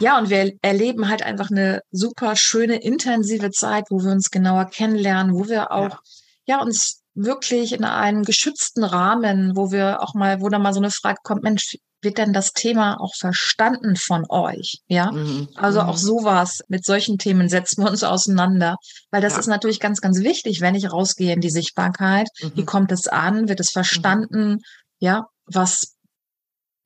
Ja, 0.00 0.18
und 0.18 0.28
wir 0.28 0.52
erleben 0.60 1.08
halt 1.08 1.22
einfach 1.22 1.50
eine 1.50 1.80
super 1.92 2.34
schöne, 2.34 2.82
intensive 2.82 3.50
Zeit, 3.50 3.84
wo 3.90 4.02
wir 4.02 4.10
uns 4.10 4.30
genauer 4.30 4.64
kennenlernen, 4.64 5.34
wo 5.34 5.48
wir 5.48 5.70
auch, 5.70 6.00
ja, 6.46 6.56
ja 6.56 6.62
uns 6.62 7.02
wirklich 7.14 7.72
in 7.72 7.84
einem 7.84 8.24
geschützten 8.24 8.82
Rahmen, 8.82 9.54
wo 9.54 9.70
wir 9.70 10.02
auch 10.02 10.14
mal, 10.14 10.40
wo 10.40 10.48
da 10.48 10.58
mal 10.58 10.72
so 10.72 10.80
eine 10.80 10.90
Frage 10.90 11.18
kommt, 11.22 11.44
Mensch, 11.44 11.76
wird 12.04 12.18
denn 12.18 12.32
das 12.32 12.52
Thema 12.52 13.00
auch 13.00 13.14
verstanden 13.14 13.96
von 13.96 14.24
euch? 14.28 14.80
Ja, 14.86 15.10
mhm. 15.10 15.48
also 15.56 15.80
auch 15.80 15.94
mhm. 15.94 16.00
sowas 16.00 16.60
mit 16.68 16.84
solchen 16.84 17.18
Themen 17.18 17.48
setzen 17.48 17.82
wir 17.82 17.90
uns 17.90 18.04
auseinander, 18.04 18.76
weil 19.10 19.22
das 19.22 19.34
ja. 19.34 19.40
ist 19.40 19.46
natürlich 19.46 19.80
ganz, 19.80 20.00
ganz 20.00 20.20
wichtig, 20.20 20.60
wenn 20.60 20.74
ich 20.74 20.92
rausgehe 20.92 21.32
in 21.32 21.40
die 21.40 21.50
Sichtbarkeit. 21.50 22.28
Mhm. 22.40 22.52
Wie 22.54 22.64
kommt 22.64 22.92
es 22.92 23.08
an? 23.08 23.48
Wird 23.48 23.60
es 23.60 23.70
mhm. 23.70 23.80
verstanden? 23.80 24.58
Ja, 24.98 25.26
was 25.46 25.94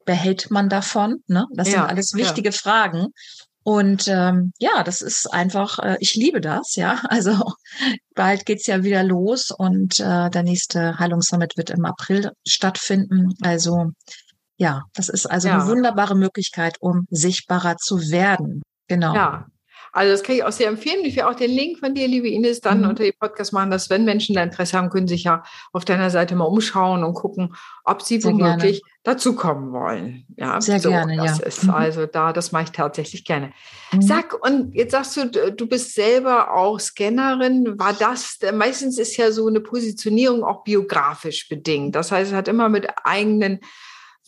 behält 0.05 0.51
man 0.51 0.69
davon? 0.69 1.19
Ne? 1.27 1.45
Das 1.55 1.69
ja, 1.69 1.81
sind 1.81 1.91
alles 1.91 2.15
wichtige 2.15 2.49
ja. 2.49 2.57
Fragen. 2.57 3.09
Und 3.63 4.09
ähm, 4.09 4.53
ja, 4.59 4.83
das 4.83 5.03
ist 5.03 5.31
einfach, 5.31 5.79
äh, 5.81 5.99
ich 6.01 6.15
liebe 6.15 6.41
das, 6.41 6.75
ja. 6.77 7.03
Also 7.11 7.53
bald 8.15 8.47
geht's 8.47 8.67
ja 8.67 8.83
wieder 8.83 9.03
los 9.03 9.51
und 9.51 10.01
äh, 10.01 10.31
der 10.31 10.43
nächste 10.43 10.99
Heilungssummit 10.99 11.59
wird 11.59 11.69
im 11.69 11.85
April 11.85 12.33
stattfinden. 12.47 13.35
Also 13.43 13.91
ja, 14.59 14.85
das 14.95 15.09
ist 15.09 15.27
also 15.27 15.49
ja. 15.49 15.55
eine 15.55 15.69
wunderbare 15.69 16.15
Möglichkeit, 16.15 16.77
um 16.81 17.07
sichtbarer 17.11 17.77
zu 17.77 18.11
werden. 18.11 18.63
Genau. 18.89 19.15
Ja, 19.15 19.47
also 19.93 20.13
das 20.13 20.23
kann 20.23 20.37
ich 20.37 20.45
auch 20.45 20.53
sehr 20.53 20.69
empfehlen. 20.69 21.05
Ich 21.05 21.17
will 21.17 21.25
auch 21.25 21.35
den 21.35 21.51
Link 21.51 21.79
von 21.79 21.95
dir, 21.95 22.07
liebe 22.07 22.29
Ines, 22.29 22.61
dann 22.61 22.83
mhm. 22.83 22.91
unter 22.91 23.05
die 23.05 23.13
Podcast 23.13 23.53
machen, 23.53 23.71
dass 23.71 23.89
wenn 23.91 24.05
Menschen 24.05 24.35
da 24.35 24.43
Interesse 24.43 24.77
haben, 24.77 24.91
können 24.91 25.09
sich 25.09 25.25
ja 25.25 25.43
auf 25.73 25.85
deiner 25.85 26.11
Seite 26.11 26.35
mal 26.35 26.45
umschauen 26.45 27.05
und 27.05 27.15
gucken, 27.15 27.55
ob 27.85 28.03
sie 28.03 28.21
sehr 28.21 28.33
womöglich 28.33 28.83
gerne. 28.83 28.95
dazukommen 29.05 29.73
wollen. 29.73 30.27
Ja, 30.37 30.61
sehr 30.61 30.81
so, 30.81 30.91
gerne, 30.91 31.17
das 31.17 31.39
ja. 31.39 31.47
ist 31.47 31.65
mhm. 31.65 31.71
also 31.71 32.07
da, 32.07 32.33
das 32.33 32.53
mache 32.53 32.65
ich 32.65 32.73
tatsächlich 32.73 33.25
gerne. 33.25 33.53
Mhm. 33.93 34.03
Sag, 34.03 34.37
und 34.45 34.75
jetzt 34.75 34.93
sagst 34.93 35.17
du, 35.17 35.53
du 35.53 35.67
bist 35.67 35.95
selber 35.95 36.55
auch 36.55 36.79
Scannerin. 36.79 37.79
War 37.79 37.95
das, 37.95 38.39
meistens 38.55 38.99
ist 38.99 39.17
ja 39.17 39.33
so 39.33 39.47
eine 39.47 39.61
Positionierung 39.61 40.45
auch 40.45 40.65
biografisch 40.65 41.49
bedingt. 41.49 41.95
Das 41.95 42.13
heißt, 42.13 42.31
es 42.31 42.37
hat 42.37 42.49
immer 42.49 42.69
mit 42.69 42.89
eigenen 43.05 43.61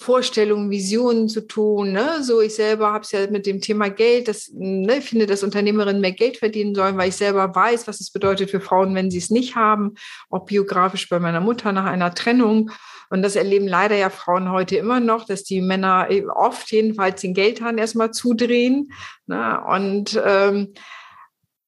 Vorstellungen, 0.01 0.71
Visionen 0.71 1.29
zu 1.29 1.47
tun. 1.47 1.93
Ne? 1.93 2.23
So, 2.23 2.41
ich 2.41 2.55
selber 2.55 2.91
habe 2.91 3.05
es 3.05 3.13
ja 3.13 3.31
mit 3.31 3.45
dem 3.45 3.61
Thema 3.61 3.91
Geld, 3.91 4.29
das, 4.29 4.51
ne, 4.55 4.97
ich 4.97 5.05
finde, 5.05 5.27
dass 5.27 5.43
Unternehmerinnen 5.43 6.01
mehr 6.01 6.13
Geld 6.13 6.39
verdienen 6.39 6.75
sollen, 6.75 6.97
weil 6.97 7.11
ich 7.11 7.17
selber 7.17 7.55
weiß, 7.55 7.87
was 7.87 8.01
es 8.01 8.11
bedeutet 8.11 8.51
für 8.51 8.61
Frauen, 8.61 8.95
wenn 8.95 9.11
sie 9.11 9.19
es 9.19 9.29
nicht 9.29 9.57
haben. 9.57 9.97
Auch 10.31 10.47
biografisch 10.47 11.09
bei 11.11 11.21
meiner 11.21 11.41
Mutter 11.41 11.73
nach 11.73 11.85
einer 11.85 12.15
Trennung. 12.15 12.71
Und 13.11 13.21
das 13.21 13.37
erleben 13.37 13.69
leider 13.69 13.97
ja 13.97 14.09
Frauen 14.09 14.51
heute 14.51 14.77
immer 14.77 15.01
noch, 15.01 15.27
dass 15.27 15.45
die 15.45 15.61
Männer 15.61 16.09
oft 16.35 16.73
jedenfalls 16.73 17.21
den 17.21 17.35
Geldhahn 17.35 17.77
erstmal 17.77 18.11
zudrehen. 18.11 18.93
Ne? 19.27 19.61
Und 19.69 20.19
ähm, 20.25 20.73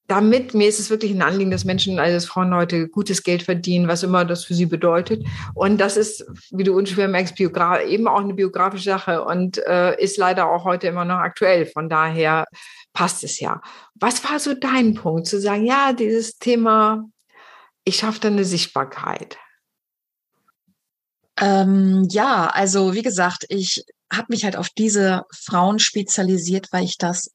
damit, 0.07 0.53
mir 0.53 0.67
ist 0.67 0.79
es 0.79 0.89
wirklich 0.89 1.11
ein 1.11 1.21
Anliegen, 1.21 1.51
dass 1.51 1.63
Menschen, 1.63 1.97
also 1.97 2.15
dass 2.15 2.25
Frauen 2.25 2.53
heute 2.53 2.89
gutes 2.89 3.23
Geld 3.23 3.43
verdienen, 3.43 3.87
was 3.87 4.03
immer 4.03 4.25
das 4.25 4.43
für 4.43 4.53
sie 4.53 4.65
bedeutet. 4.65 5.25
Und 5.53 5.77
das 5.79 5.95
ist, 5.95 6.25
wie 6.51 6.63
du 6.63 6.75
unschwer 6.75 7.07
merkst, 7.07 7.39
eben 7.39 8.07
auch 8.07 8.19
eine 8.19 8.33
biografische 8.33 8.83
Sache 8.83 9.23
und 9.23 9.59
äh, 9.65 10.01
ist 10.01 10.17
leider 10.17 10.49
auch 10.49 10.65
heute 10.65 10.87
immer 10.87 11.05
noch 11.05 11.19
aktuell. 11.19 11.65
Von 11.65 11.87
daher 11.87 12.45
passt 12.91 13.23
es 13.23 13.39
ja. 13.39 13.61
Was 13.95 14.23
war 14.29 14.39
so 14.39 14.53
dein 14.53 14.93
Punkt, 14.93 15.27
zu 15.27 15.39
sagen, 15.39 15.65
ja, 15.65 15.93
dieses 15.93 16.37
Thema, 16.37 17.05
ich 17.85 17.95
schaffe 17.97 18.19
da 18.19 18.27
eine 18.27 18.45
Sichtbarkeit? 18.45 19.37
Ähm, 21.39 22.07
ja, 22.11 22.47
also 22.47 22.93
wie 22.93 23.01
gesagt, 23.01 23.45
ich 23.49 23.85
habe 24.11 24.27
mich 24.29 24.43
halt 24.43 24.57
auf 24.57 24.69
diese 24.69 25.23
Frauen 25.33 25.79
spezialisiert, 25.79 26.67
weil 26.71 26.83
ich 26.83 26.97
das 26.97 27.31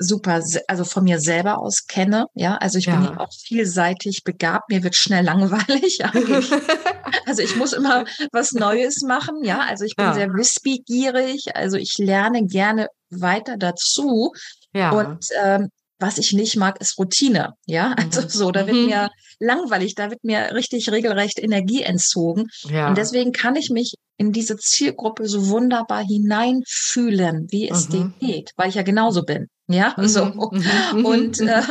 super, 0.00 0.42
also 0.66 0.84
von 0.84 1.04
mir 1.04 1.20
selber 1.20 1.58
aus 1.58 1.86
kenne. 1.86 2.26
Ja, 2.34 2.56
also 2.56 2.78
ich 2.78 2.86
ja. 2.86 2.96
bin 2.96 3.18
auch 3.18 3.32
vielseitig 3.32 4.24
begabt. 4.24 4.70
Mir 4.70 4.82
wird 4.82 4.96
schnell 4.96 5.24
langweilig. 5.24 5.98
also 7.26 7.42
ich 7.42 7.54
muss 7.56 7.72
immer 7.72 8.04
was 8.32 8.52
Neues 8.52 9.02
machen. 9.02 9.44
Ja, 9.44 9.60
also 9.60 9.84
ich 9.84 9.94
bin 9.94 10.06
ja. 10.06 10.14
sehr 10.14 10.28
wissbegierig. 10.28 11.54
Also 11.54 11.76
ich 11.76 11.98
lerne 11.98 12.46
gerne 12.46 12.88
weiter 13.10 13.56
dazu. 13.56 14.32
Ja. 14.72 14.90
Und 14.90 15.26
ähm, 15.42 15.68
was 16.00 16.16
ich 16.16 16.32
nicht 16.32 16.56
mag, 16.56 16.80
ist 16.80 16.98
Routine. 16.98 17.54
Ja, 17.66 17.92
also 17.96 18.22
mhm. 18.22 18.28
so, 18.28 18.50
da 18.50 18.66
wird 18.66 18.76
mhm. 18.76 18.86
mir 18.86 19.10
langweilig, 19.38 19.94
da 19.94 20.10
wird 20.10 20.24
mir 20.24 20.54
richtig 20.54 20.90
regelrecht 20.90 21.38
Energie 21.38 21.82
entzogen. 21.82 22.46
Ja. 22.64 22.88
Und 22.88 22.98
deswegen 22.98 23.32
kann 23.32 23.56
ich 23.56 23.70
mich 23.70 23.94
in 24.16 24.32
diese 24.32 24.56
Zielgruppe 24.56 25.28
so 25.28 25.48
wunderbar 25.48 26.04
hineinfühlen, 26.04 27.46
wie 27.50 27.68
es 27.70 27.88
mhm. 27.88 27.92
denen 27.92 28.14
geht, 28.20 28.50
weil 28.56 28.68
ich 28.68 28.74
ja 28.74 28.82
genauso 28.82 29.22
bin. 29.22 29.46
Ja, 29.70 29.94
mhm. 29.96 30.08
so. 30.08 30.24
Mhm. 30.24 31.04
Und 31.04 31.40
äh, 31.40 31.62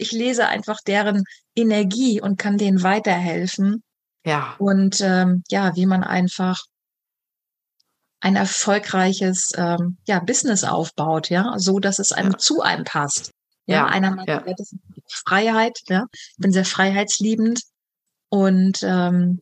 ich 0.00 0.10
lese 0.10 0.48
einfach 0.48 0.78
deren 0.84 1.22
Energie 1.54 2.20
und 2.20 2.36
kann 2.36 2.58
denen 2.58 2.82
weiterhelfen. 2.82 3.84
Ja. 4.24 4.56
Und 4.58 5.00
ähm, 5.00 5.44
ja, 5.48 5.76
wie 5.76 5.86
man 5.86 6.02
einfach 6.02 6.60
ein 8.20 8.34
erfolgreiches 8.34 9.50
ähm, 9.56 9.98
ja, 10.08 10.18
Business 10.18 10.64
aufbaut, 10.64 11.30
ja, 11.30 11.54
so 11.58 11.78
dass 11.78 12.00
es 12.00 12.10
einem 12.10 12.32
ja. 12.32 12.38
zu 12.38 12.60
einem 12.60 12.84
passt. 12.84 13.30
Ja, 13.66 13.76
ja 13.76 13.86
einer 13.86 14.10
meiner 14.10 14.46
ja. 14.48 14.54
ist 14.58 14.74
Freiheit, 15.08 15.78
ja. 15.88 16.06
Ich 16.12 16.36
bin 16.38 16.52
sehr 16.52 16.64
freiheitsliebend 16.64 17.60
und 18.30 18.78
ähm, 18.82 19.40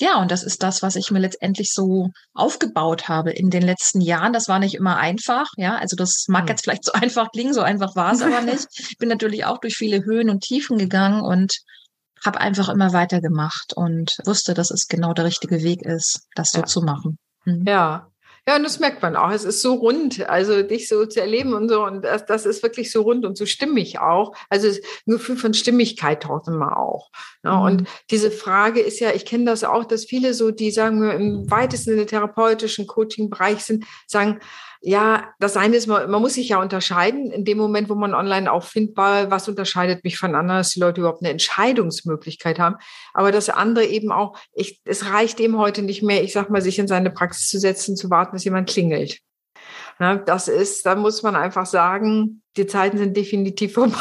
ja, 0.00 0.20
und 0.20 0.30
das 0.30 0.42
ist 0.42 0.62
das, 0.62 0.82
was 0.82 0.96
ich 0.96 1.10
mir 1.10 1.18
letztendlich 1.18 1.70
so 1.72 2.10
aufgebaut 2.34 3.08
habe 3.08 3.30
in 3.30 3.50
den 3.50 3.62
letzten 3.62 4.00
Jahren. 4.00 4.32
Das 4.32 4.48
war 4.48 4.58
nicht 4.58 4.74
immer 4.74 4.96
einfach, 4.96 5.46
ja. 5.56 5.76
Also 5.76 5.96
das 5.96 6.24
mag 6.28 6.42
hm. 6.42 6.48
jetzt 6.48 6.64
vielleicht 6.64 6.84
so 6.84 6.92
einfach 6.94 7.30
klingen, 7.30 7.54
so 7.54 7.60
einfach 7.60 7.94
war 7.94 8.12
es 8.12 8.22
aber 8.22 8.40
nicht. 8.42 8.66
Ich 8.78 8.96
bin 8.98 9.08
natürlich 9.08 9.44
auch 9.44 9.58
durch 9.58 9.74
viele 9.76 10.04
Höhen 10.04 10.30
und 10.30 10.42
Tiefen 10.42 10.78
gegangen 10.78 11.22
und 11.22 11.54
habe 12.24 12.40
einfach 12.40 12.68
immer 12.68 12.92
weitergemacht 12.92 13.74
und 13.74 14.16
wusste, 14.24 14.54
dass 14.54 14.70
es 14.70 14.86
genau 14.86 15.12
der 15.12 15.24
richtige 15.24 15.62
Weg 15.62 15.82
ist, 15.82 16.28
das 16.36 16.50
so 16.50 16.62
zu 16.62 16.80
machen. 16.80 17.18
Mhm. 17.44 17.64
Ja, 17.66 18.11
ja, 18.48 18.56
und 18.56 18.64
das 18.64 18.80
merkt 18.80 19.02
man 19.02 19.14
auch. 19.14 19.30
Es 19.30 19.44
ist 19.44 19.62
so 19.62 19.74
rund, 19.74 20.28
also 20.28 20.62
dich 20.62 20.88
so 20.88 21.06
zu 21.06 21.20
erleben 21.20 21.54
und 21.54 21.68
so. 21.68 21.84
Und 21.84 22.02
das, 22.02 22.26
das 22.26 22.44
ist 22.44 22.64
wirklich 22.64 22.90
so 22.90 23.02
rund 23.02 23.24
und 23.24 23.38
so 23.38 23.46
stimmig 23.46 24.00
auch. 24.00 24.34
Also 24.48 24.66
ein 24.68 25.12
Gefühl 25.12 25.36
von 25.36 25.54
Stimmigkeit 25.54 26.24
taucht 26.24 26.48
immer 26.48 26.76
auch. 26.76 27.10
Ja, 27.44 27.56
mhm. 27.56 27.62
Und 27.62 27.88
diese 28.10 28.32
Frage 28.32 28.80
ist 28.80 28.98
ja, 28.98 29.12
ich 29.12 29.26
kenne 29.26 29.44
das 29.44 29.62
auch, 29.62 29.84
dass 29.84 30.06
viele 30.06 30.34
so, 30.34 30.50
die 30.50 30.72
sagen 30.72 31.00
wir 31.00 31.14
im 31.14 31.48
weitesten 31.52 31.90
Sinne 31.90 32.06
therapeutischen 32.06 32.88
Coaching-Bereich 32.88 33.60
sind, 33.60 33.84
sagen, 34.08 34.40
ja, 34.84 35.32
das 35.38 35.56
eine 35.56 35.76
ist, 35.76 35.86
man, 35.86 36.10
man 36.10 36.20
muss 36.20 36.34
sich 36.34 36.48
ja 36.48 36.60
unterscheiden. 36.60 37.30
In 37.30 37.44
dem 37.44 37.56
Moment, 37.56 37.88
wo 37.88 37.94
man 37.94 38.14
online 38.14 38.50
auffindbar, 38.50 39.30
was 39.30 39.48
unterscheidet 39.48 40.02
mich 40.02 40.18
von 40.18 40.34
anderen, 40.34 40.58
dass 40.58 40.70
die 40.70 40.80
Leute 40.80 41.00
überhaupt 41.00 41.22
eine 41.22 41.30
Entscheidungsmöglichkeit 41.30 42.58
haben. 42.58 42.76
Aber 43.14 43.30
das 43.30 43.48
andere 43.48 43.86
eben 43.86 44.10
auch, 44.10 44.36
ich, 44.52 44.80
es 44.84 45.10
reicht 45.10 45.38
eben 45.38 45.56
heute 45.56 45.82
nicht 45.82 46.02
mehr, 46.02 46.24
ich 46.24 46.32
sag 46.32 46.50
mal, 46.50 46.62
sich 46.62 46.80
in 46.80 46.88
seine 46.88 47.10
Praxis 47.10 47.48
zu 47.48 47.60
setzen, 47.60 47.96
zu 47.96 48.10
warten, 48.10 48.32
bis 48.32 48.44
jemand 48.44 48.68
klingelt. 48.68 49.20
Na, 50.00 50.16
das 50.16 50.48
ist, 50.48 50.84
da 50.84 50.96
muss 50.96 51.22
man 51.22 51.36
einfach 51.36 51.66
sagen, 51.66 52.41
die 52.56 52.66
Zeiten 52.66 52.98
sind 52.98 53.16
definitiv 53.16 53.72
vorbei. 53.74 53.96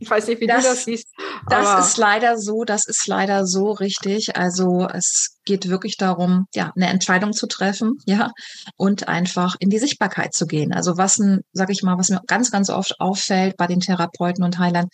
Ich 0.00 0.10
weiß 0.10 0.26
nicht, 0.28 0.40
wie 0.40 0.46
das, 0.46 0.64
du 0.64 0.70
das 0.70 0.84
siehst. 0.84 1.06
Das 1.48 1.86
ist 1.86 1.96
leider 1.96 2.36
so, 2.36 2.64
das 2.64 2.86
ist 2.86 3.06
leider 3.06 3.46
so 3.46 3.70
richtig. 3.70 4.36
Also 4.36 4.88
es 4.92 5.38
geht 5.44 5.68
wirklich 5.68 5.96
darum, 5.96 6.46
ja, 6.54 6.72
eine 6.74 6.88
Entscheidung 6.88 7.32
zu 7.32 7.46
treffen, 7.46 7.98
ja, 8.06 8.32
und 8.76 9.08
einfach 9.08 9.56
in 9.58 9.70
die 9.70 9.78
Sichtbarkeit 9.78 10.34
zu 10.34 10.46
gehen. 10.46 10.72
Also 10.72 10.96
was, 10.96 11.20
sag 11.52 11.70
ich 11.70 11.82
mal, 11.82 11.98
was 11.98 12.10
mir 12.10 12.20
ganz, 12.26 12.50
ganz 12.50 12.68
oft 12.68 13.00
auffällt 13.00 13.56
bei 13.56 13.66
den 13.66 13.80
Therapeuten 13.80 14.44
und 14.44 14.58
Heilern, 14.58 14.88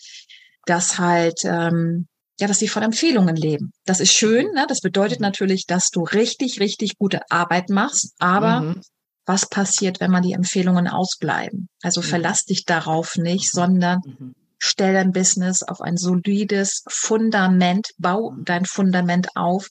dass 0.66 0.98
halt 0.98 1.40
ähm, 1.44 2.06
ja, 2.40 2.46
dass 2.46 2.60
sie 2.60 2.68
von 2.68 2.84
Empfehlungen 2.84 3.34
leben. 3.34 3.72
Das 3.84 3.98
ist 3.98 4.12
schön, 4.12 4.52
ne? 4.52 4.64
das 4.68 4.80
bedeutet 4.80 5.18
mhm. 5.18 5.24
natürlich, 5.24 5.66
dass 5.66 5.88
du 5.88 6.04
richtig, 6.04 6.60
richtig 6.60 6.96
gute 6.96 7.22
Arbeit 7.30 7.68
machst, 7.68 8.14
aber 8.18 8.60
mhm 8.60 8.80
was 9.28 9.48
passiert, 9.48 10.00
wenn 10.00 10.10
man 10.10 10.22
die 10.22 10.32
Empfehlungen 10.32 10.88
ausbleiben. 10.88 11.68
Also 11.82 12.00
mhm. 12.00 12.06
verlass 12.06 12.44
dich 12.44 12.64
darauf 12.64 13.16
nicht, 13.16 13.50
sondern 13.50 14.00
mhm. 14.04 14.34
stell 14.58 14.94
dein 14.94 15.12
Business 15.12 15.62
auf 15.62 15.80
ein 15.80 15.96
solides 15.96 16.82
Fundament, 16.88 17.90
bau 17.98 18.30
mhm. 18.30 18.44
dein 18.44 18.64
Fundament 18.64 19.28
auf 19.36 19.68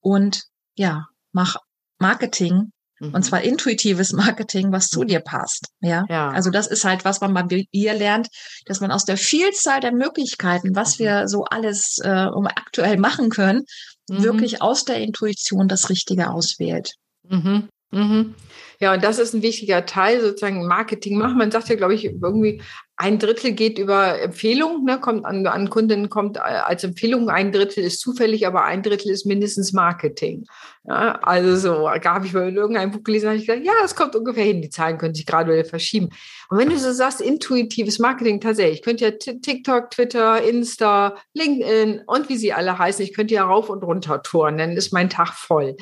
und 0.00 0.42
ja, 0.76 1.06
mach 1.32 1.56
Marketing 1.98 2.72
und 3.00 3.14
mhm. 3.14 3.22
zwar 3.22 3.42
intuitives 3.42 4.12
Marketing, 4.12 4.72
was 4.72 4.88
zu 4.88 5.04
dir 5.04 5.20
passt. 5.20 5.68
Ja? 5.80 6.04
ja. 6.08 6.28
Also 6.28 6.50
das 6.50 6.66
ist 6.66 6.84
halt, 6.84 7.04
was 7.04 7.20
man 7.20 7.32
bei 7.32 7.64
ihr 7.70 7.94
lernt, 7.94 8.28
dass 8.66 8.80
man 8.80 8.92
aus 8.92 9.04
der 9.04 9.16
Vielzahl 9.16 9.80
der 9.80 9.92
Möglichkeiten, 9.92 10.76
was 10.76 10.98
mhm. 10.98 11.04
wir 11.04 11.28
so 11.28 11.44
alles 11.44 11.98
äh, 12.02 12.08
aktuell 12.08 12.98
machen 12.98 13.30
können, 13.30 13.64
mhm. 14.08 14.22
wirklich 14.22 14.60
aus 14.60 14.84
der 14.84 15.00
Intuition 15.00 15.66
das 15.66 15.88
Richtige 15.88 16.30
auswählt. 16.30 16.92
Mhm. 17.28 17.68
Mhm. 17.92 18.34
Ja, 18.80 18.94
und 18.94 19.04
das 19.04 19.20
ist 19.20 19.32
ein 19.32 19.42
wichtiger 19.42 19.86
Teil, 19.86 20.20
sozusagen 20.20 20.66
Marketing 20.66 21.16
machen. 21.16 21.38
Man 21.38 21.52
sagt 21.52 21.68
ja, 21.68 21.76
glaube 21.76 21.94
ich, 21.94 22.04
irgendwie 22.04 22.60
ein 22.96 23.18
Drittel 23.18 23.52
geht 23.52 23.78
über 23.78 24.20
Empfehlung, 24.20 24.84
ne, 24.84 24.98
kommt 24.98 25.24
an, 25.24 25.46
an 25.46 25.70
Kunden, 25.70 26.08
kommt 26.08 26.38
als 26.38 26.82
Empfehlung, 26.82 27.28
ein 27.28 27.52
Drittel 27.52 27.84
ist 27.84 28.00
zufällig, 28.00 28.46
aber 28.46 28.64
ein 28.64 28.82
Drittel 28.82 29.10
ist 29.10 29.24
mindestens 29.24 29.72
Marketing. 29.72 30.46
Ja, 30.84 31.18
also 31.22 31.56
so, 31.56 31.88
habe 31.88 32.26
ich 32.26 32.32
mal 32.32 32.48
in 32.48 32.56
irgendeinem 32.56 32.90
Buch 32.90 33.04
gelesen, 33.04 33.28
habe 33.28 33.38
ich 33.38 33.46
gesagt, 33.46 33.64
ja, 33.64 33.72
das 33.80 33.94
kommt 33.94 34.16
ungefähr 34.16 34.44
hin, 34.44 34.62
die 34.62 34.70
Zahlen 34.70 34.98
können 34.98 35.14
sich 35.14 35.26
graduell 35.26 35.64
verschieben. 35.64 36.10
Und 36.48 36.58
wenn 36.58 36.68
du 36.68 36.76
so 36.76 36.92
sagst, 36.92 37.20
intuitives 37.20 37.98
Marketing 37.98 38.40
tatsächlich, 38.40 38.78
ich 38.78 38.82
könnte 38.82 39.04
ja 39.04 39.10
TikTok, 39.12 39.90
Twitter, 39.90 40.42
Insta, 40.42 41.16
LinkedIn 41.34 42.02
und 42.06 42.28
wie 42.28 42.36
sie 42.36 42.52
alle 42.52 42.78
heißen, 42.78 43.04
ich 43.04 43.14
könnte 43.14 43.34
ja 43.34 43.44
rauf 43.44 43.70
und 43.70 43.84
runter 43.84 44.22
touren, 44.22 44.58
dann 44.58 44.72
ist 44.72 44.92
mein 44.92 45.08
Tag 45.08 45.34
voll. 45.34 45.76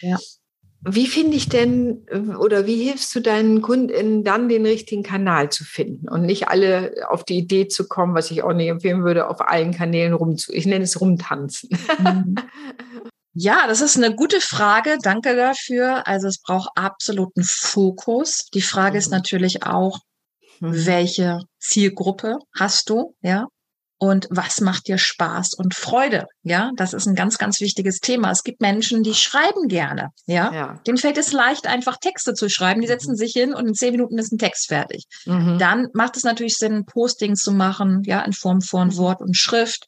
Ja. 0.00 0.18
Wie 0.84 1.06
finde 1.06 1.36
ich 1.36 1.48
denn 1.48 2.04
oder 2.38 2.66
wie 2.66 2.82
hilfst 2.82 3.14
du 3.14 3.20
deinen 3.20 3.62
KundInnen 3.62 4.24
dann 4.24 4.48
den 4.48 4.66
richtigen 4.66 5.04
Kanal 5.04 5.50
zu 5.50 5.64
finden 5.64 6.08
und 6.08 6.22
nicht 6.22 6.48
alle 6.48 6.94
auf 7.08 7.24
die 7.24 7.38
Idee 7.38 7.68
zu 7.68 7.86
kommen, 7.86 8.14
was 8.14 8.32
ich 8.32 8.42
auch 8.42 8.52
nicht 8.52 8.68
empfehlen 8.68 9.04
würde, 9.04 9.28
auf 9.28 9.40
allen 9.40 9.72
Kanälen 9.72 10.12
rumzu, 10.12 10.52
ich 10.52 10.66
nenne 10.66 10.84
es 10.84 11.00
rumtanzen. 11.00 11.70
Mhm. 11.98 12.34
Ja, 13.34 13.66
das 13.66 13.80
ist 13.80 13.96
eine 13.96 14.14
gute 14.14 14.42
Frage. 14.42 14.98
Danke 15.02 15.34
dafür. 15.34 16.06
Also 16.06 16.28
es 16.28 16.38
braucht 16.42 16.68
absoluten 16.74 17.42
Fokus. 17.42 18.48
Die 18.52 18.60
Frage 18.60 18.98
ist 18.98 19.10
mhm. 19.10 19.16
natürlich 19.16 19.62
auch, 19.62 20.00
mhm. 20.60 20.84
welche 20.86 21.40
Zielgruppe 21.58 22.36
hast 22.54 22.90
du? 22.90 23.14
Ja 23.22 23.46
und 24.02 24.26
was 24.30 24.60
macht 24.60 24.88
dir 24.88 24.98
Spaß 24.98 25.54
und 25.54 25.76
Freude? 25.76 26.26
Ja, 26.42 26.72
das 26.74 26.92
ist 26.92 27.06
ein 27.06 27.14
ganz, 27.14 27.38
ganz 27.38 27.60
wichtiges 27.60 28.00
Thema. 28.00 28.32
Es 28.32 28.42
gibt 28.42 28.60
Menschen, 28.60 29.04
die 29.04 29.14
schreiben 29.14 29.68
gerne. 29.68 30.08
Ja, 30.26 30.52
ja. 30.52 30.80
denen 30.84 30.98
fällt 30.98 31.18
es 31.18 31.30
leicht, 31.30 31.68
einfach 31.68 31.98
Texte 31.98 32.34
zu 32.34 32.48
schreiben. 32.48 32.80
Die 32.80 32.88
setzen 32.88 33.12
mhm. 33.12 33.16
sich 33.16 33.32
hin 33.32 33.54
und 33.54 33.64
in 33.64 33.74
zehn 33.74 33.92
Minuten 33.92 34.18
ist 34.18 34.32
ein 34.32 34.38
Text 34.38 34.66
fertig. 34.66 35.04
Mhm. 35.24 35.56
Dann 35.60 35.86
macht 35.94 36.16
es 36.16 36.24
natürlich 36.24 36.56
Sinn, 36.56 36.84
Posting 36.84 37.36
zu 37.36 37.52
machen, 37.52 38.02
ja, 38.04 38.22
in 38.22 38.32
Form 38.32 38.60
von 38.60 38.88
mhm. 38.88 38.96
Wort 38.96 39.20
und 39.20 39.36
Schrift 39.36 39.84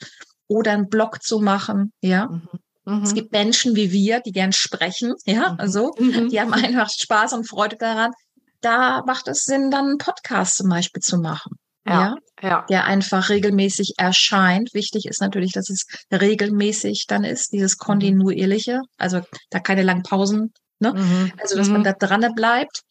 oder 0.46 0.70
einen 0.70 0.88
Blog 0.88 1.20
zu 1.20 1.40
machen. 1.40 1.92
Ja, 2.00 2.28
mhm. 2.28 2.48
Mhm. 2.84 3.02
Es 3.02 3.14
gibt 3.14 3.32
Menschen 3.32 3.74
wie 3.74 3.90
wir, 3.90 4.20
die 4.20 4.30
gern 4.30 4.52
sprechen, 4.52 5.14
ja, 5.24 5.56
also 5.58 5.90
die 5.98 6.40
haben 6.40 6.52
einfach 6.52 6.88
Spaß 6.88 7.32
und 7.32 7.48
Freude 7.48 7.74
daran. 7.78 8.12
Da 8.60 9.02
macht 9.08 9.26
es 9.26 9.42
Sinn, 9.42 9.72
dann 9.72 9.86
einen 9.86 9.98
Podcast 9.98 10.58
zum 10.58 10.68
Beispiel 10.68 11.02
zu 11.02 11.18
machen 11.18 11.56
ja, 11.86 12.16
ja, 12.42 12.64
der 12.68 12.84
einfach 12.84 13.28
regelmäßig 13.28 13.94
erscheint. 13.96 14.72
Wichtig 14.74 15.06
ist 15.06 15.20
natürlich, 15.20 15.52
dass 15.52 15.70
es 15.70 15.86
regelmäßig 16.12 17.04
dann 17.08 17.24
ist, 17.24 17.52
dieses 17.52 17.76
mhm. 17.76 17.84
kontinuierliche, 17.84 18.80
also 18.98 19.20
da 19.50 19.60
keine 19.60 19.82
langen 19.82 20.02
Pausen, 20.02 20.52
ne? 20.78 20.94
Mhm. 20.94 21.32
Also 21.40 21.56
dass 21.56 21.68
mhm. 21.68 21.74
man 21.74 21.84
da 21.84 21.92
dran 21.92 22.34
bleibt. 22.34 22.82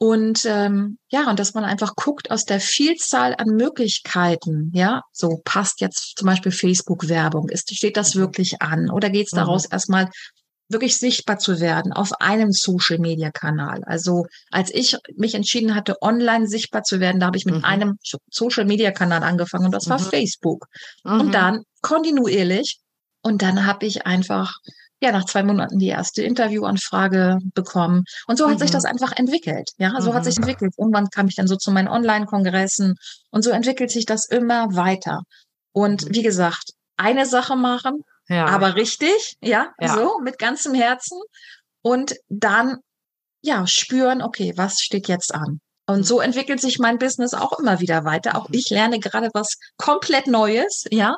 Und 0.00 0.44
ähm, 0.44 0.98
ja, 1.10 1.28
und 1.28 1.40
dass 1.40 1.54
man 1.54 1.64
einfach 1.64 1.96
guckt 1.96 2.30
aus 2.30 2.44
der 2.44 2.60
Vielzahl 2.60 3.34
an 3.36 3.48
Möglichkeiten, 3.48 4.70
ja, 4.72 5.02
so 5.12 5.40
passt 5.44 5.80
jetzt 5.80 6.16
zum 6.16 6.26
Beispiel 6.26 6.52
Facebook-Werbung, 6.52 7.48
ist, 7.48 7.74
steht 7.74 7.96
das 7.96 8.14
mhm. 8.14 8.20
wirklich 8.20 8.62
an? 8.62 8.90
Oder 8.90 9.10
geht 9.10 9.26
es 9.26 9.32
daraus 9.32 9.64
mhm. 9.64 9.72
erstmal 9.72 10.08
wirklich 10.68 10.98
sichtbar 10.98 11.38
zu 11.38 11.60
werden 11.60 11.92
auf 11.92 12.12
einem 12.20 12.52
Social 12.52 12.98
Media 12.98 13.30
Kanal. 13.30 13.82
Also 13.84 14.26
als 14.50 14.72
ich 14.72 14.96
mich 15.16 15.34
entschieden 15.34 15.74
hatte, 15.74 15.96
online 16.02 16.46
sichtbar 16.46 16.82
zu 16.82 17.00
werden, 17.00 17.20
da 17.20 17.26
habe 17.26 17.36
ich 17.36 17.46
mit 17.46 17.56
mhm. 17.56 17.64
einem 17.64 17.98
Social 18.30 18.64
Media 18.64 18.90
Kanal 18.90 19.22
angefangen 19.22 19.66
und 19.66 19.74
das 19.74 19.86
mhm. 19.86 19.90
war 19.90 19.98
Facebook. 19.98 20.66
Mhm. 21.04 21.20
Und 21.20 21.32
dann 21.32 21.62
kontinuierlich. 21.80 22.78
Und 23.22 23.42
dann 23.42 23.66
habe 23.66 23.86
ich 23.86 24.06
einfach 24.06 24.54
ja 25.00 25.12
nach 25.12 25.24
zwei 25.24 25.42
Monaten 25.42 25.78
die 25.78 25.88
erste 25.88 26.22
Interviewanfrage 26.22 27.38
bekommen. 27.54 28.04
Und 28.26 28.36
so 28.36 28.48
hat 28.48 28.58
sich 28.58 28.70
das 28.70 28.84
mhm. 28.84 28.90
einfach 28.90 29.12
entwickelt. 29.16 29.70
Ja, 29.78 30.00
so 30.00 30.14
hat 30.14 30.24
sich 30.24 30.36
mhm. 30.36 30.44
entwickelt. 30.44 30.74
Irgendwann 30.76 31.08
kam 31.10 31.28
ich 31.28 31.36
dann 31.36 31.46
so 31.46 31.56
zu 31.56 31.70
meinen 31.70 31.88
Online-Kongressen 31.88 32.94
und 33.30 33.42
so 33.42 33.50
entwickelt 33.50 33.90
sich 33.90 34.06
das 34.06 34.26
immer 34.28 34.74
weiter. 34.74 35.22
Und 35.72 36.06
mhm. 36.06 36.14
wie 36.14 36.22
gesagt, 36.22 36.72
eine 36.96 37.26
Sache 37.26 37.56
machen, 37.56 38.02
ja. 38.28 38.46
aber 38.46 38.74
richtig, 38.74 39.36
ja, 39.40 39.72
ja, 39.80 39.94
so 39.94 40.18
mit 40.22 40.38
ganzem 40.38 40.74
Herzen 40.74 41.18
und 41.82 42.14
dann 42.28 42.78
ja 43.42 43.66
spüren, 43.66 44.22
okay, 44.22 44.52
was 44.56 44.80
steht 44.80 45.08
jetzt 45.08 45.34
an? 45.34 45.60
Und 45.86 46.04
so 46.04 46.20
entwickelt 46.20 46.60
sich 46.60 46.78
mein 46.78 46.98
Business 46.98 47.32
auch 47.32 47.58
immer 47.58 47.80
wieder 47.80 48.04
weiter. 48.04 48.36
Auch 48.36 48.48
mhm. 48.48 48.54
ich 48.54 48.68
lerne 48.68 48.98
gerade 48.98 49.30
was 49.32 49.54
komplett 49.78 50.26
Neues, 50.26 50.84
ja, 50.90 51.16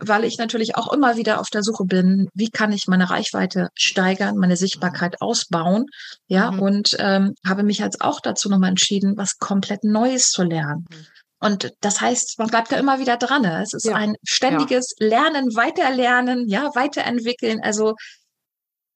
weil 0.00 0.24
ich 0.24 0.38
natürlich 0.38 0.76
auch 0.76 0.92
immer 0.92 1.16
wieder 1.16 1.40
auf 1.40 1.48
der 1.50 1.62
Suche 1.62 1.84
bin, 1.84 2.28
wie 2.32 2.50
kann 2.50 2.72
ich 2.72 2.86
meine 2.86 3.10
Reichweite 3.10 3.68
steigern, 3.74 4.36
meine 4.36 4.56
Sichtbarkeit 4.56 5.20
ausbauen, 5.20 5.86
ja, 6.26 6.50
mhm. 6.52 6.60
und 6.60 6.96
ähm, 6.98 7.34
habe 7.46 7.64
mich 7.64 7.78
jetzt 7.78 8.00
auch 8.00 8.20
dazu 8.20 8.48
nochmal 8.48 8.70
entschieden, 8.70 9.16
was 9.16 9.38
komplett 9.38 9.84
Neues 9.84 10.30
zu 10.30 10.42
lernen. 10.42 10.86
Mhm. 10.90 11.06
Und 11.40 11.72
das 11.80 12.00
heißt, 12.00 12.38
man 12.38 12.48
bleibt 12.48 12.72
da 12.72 12.76
immer 12.76 12.98
wieder 12.98 13.16
dran. 13.16 13.42
Ne? 13.42 13.62
Es 13.62 13.72
ist 13.72 13.86
ja. 13.86 13.94
ein 13.94 14.16
ständiges 14.24 14.94
ja. 14.98 15.08
Lernen, 15.08 15.54
Weiterlernen, 15.54 16.48
ja, 16.48 16.70
weiterentwickeln. 16.74 17.60
Also, 17.62 17.94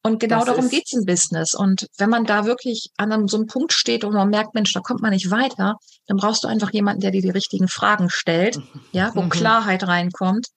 und 0.02 0.18
genau 0.18 0.38
das 0.38 0.46
darum 0.46 0.68
geht's 0.68 0.92
im 0.92 1.04
Business. 1.04 1.54
Und 1.54 1.86
wenn 1.98 2.10
man 2.10 2.24
da 2.24 2.44
wirklich 2.44 2.90
an 2.96 3.12
einem, 3.12 3.28
so 3.28 3.36
einem 3.36 3.46
Punkt 3.46 3.72
steht 3.72 4.02
und 4.04 4.14
man 4.14 4.28
merkt, 4.28 4.54
Mensch, 4.54 4.72
da 4.72 4.80
kommt 4.80 5.00
man 5.00 5.12
nicht 5.12 5.30
weiter, 5.30 5.76
dann 6.06 6.16
brauchst 6.16 6.42
du 6.42 6.48
einfach 6.48 6.72
jemanden, 6.72 7.00
der 7.00 7.12
dir 7.12 7.22
die 7.22 7.30
richtigen 7.30 7.68
Fragen 7.68 8.10
stellt, 8.10 8.56
mhm. 8.56 8.80
ja, 8.92 9.12
wo 9.14 9.22
mhm. 9.22 9.28
Klarheit 9.28 9.86
reinkommt. 9.86 10.48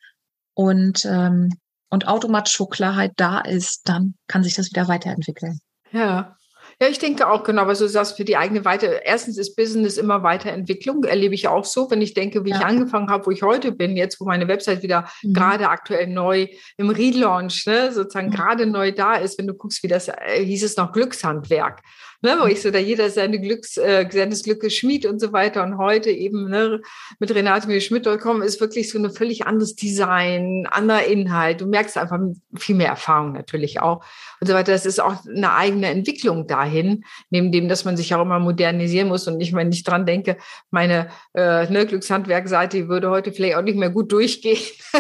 Und, 0.56 1.06
ähm, 1.06 1.52
und 1.90 2.08
automatisch, 2.08 2.60
wo 2.60 2.66
Klarheit 2.66 3.12
da 3.18 3.40
ist, 3.42 3.82
dann 3.86 4.16
kann 4.28 4.42
sich 4.42 4.56
das 4.56 4.72
wieder 4.72 4.88
weiterentwickeln. 4.88 5.60
Ja, 5.92 6.36
ja, 6.82 6.88
ich 6.88 7.00
denke 7.00 7.28
auch 7.28 7.44
genau, 7.44 7.62
aber 7.62 7.76
so 7.76 7.88
sagst 7.88 8.18
für 8.18 8.26
die 8.26 8.36
eigene 8.36 8.66
Weiter. 8.66 9.06
Erstens 9.06 9.38
ist 9.38 9.56
Business 9.56 9.98
immer 9.98 10.24
Weiterentwicklung, 10.24 11.04
erlebe 11.04 11.34
ich 11.34 11.48
auch 11.48 11.66
so, 11.66 11.90
wenn 11.90 12.02
ich 12.02 12.14
denke, 12.14 12.44
wie 12.44 12.50
ja. 12.50 12.58
ich 12.58 12.66
angefangen 12.66 13.10
habe, 13.10 13.26
wo 13.26 13.32
ich 13.32 13.44
heute 13.44 13.72
bin, 13.72 13.96
jetzt, 13.96 14.20
wo 14.20 14.26
meine 14.26 14.48
Website 14.48 14.84
wieder 14.84 15.08
mhm. 15.24 15.34
gerade 15.34 15.70
aktuell 15.70 16.08
neu 16.08 16.48
im 16.78 16.90
Relaunch, 16.90 17.66
ne, 17.66 17.92
sozusagen 17.92 18.28
mhm. 18.28 18.34
gerade 18.34 18.66
neu 18.66 18.92
da 18.92 19.16
ist, 19.16 19.38
wenn 19.40 19.48
du 19.48 19.54
guckst, 19.54 19.84
wie 19.84 19.88
das 19.88 20.10
äh, 20.10 20.44
hieß 20.44 20.64
es 20.64 20.78
noch 20.78 20.92
Glückshandwerk 20.92 21.82
ne, 22.26 22.38
wo 22.42 22.48
ich 22.48 22.62
so, 22.62 22.72
da 22.72 22.80
jeder 22.80 23.10
seine 23.10 23.40
Glücks, 23.40 23.78
äh, 23.78 24.06
seines 24.12 24.44
Glückes 24.44 24.76
Schmied 24.76 25.06
und 25.06 25.22
so 25.22 25.32
weiter. 25.32 25.64
Und 25.64 25.78
heute 25.78 26.10
eben 26.10 26.50
ne, 26.50 26.82
mit 27.20 27.34
Renate 27.34 27.80
Schmidt.com 27.80 28.42
ist 28.42 28.60
wirklich 28.60 28.90
so 28.90 28.98
ein 28.98 29.10
völlig 29.12 29.46
anderes 29.46 29.76
Design, 29.76 30.68
anderer 30.70 31.06
Inhalt. 31.06 31.62
Du 31.62 31.68
merkst 31.68 31.98
einfach 31.98 32.20
viel 32.58 32.76
mehr 32.76 32.90
Erfahrung 32.90 33.34
natürlich 33.34 33.80
auch 33.80 34.04
und 34.42 34.48
so 34.48 34.54
weiter. 34.54 34.72
Das 34.72 34.86
ist 34.86 35.00
auch 35.00 35.26
eine 35.26 35.54
eigene 35.54 35.88
Entwicklung 35.88 36.48
dahin, 36.48 37.06
neben 37.30 37.52
dem, 37.52 37.70
dass 37.70 37.86
man 37.86 37.96
sich 37.96 38.14
auch 38.16 38.22
immer 38.22 38.40
modernisieren 38.40 39.08
muss. 39.08 39.28
Und 39.28 39.40
ich, 39.40 39.54
wenn 39.54 39.72
ich 39.72 39.84
dran 39.84 40.06
denke, 40.06 40.38
meine 40.72 41.10
äh, 41.34 41.72
ne, 41.72 41.86
Glückshandwerkseite 41.86 42.90
würde 42.90 43.12
heute 43.12 43.32
vielleicht 43.32 43.56
auch 43.56 43.62
nicht 43.62 43.78
mehr 43.78 43.92
gut 43.92 44.12
durchgehen. 44.12 44.60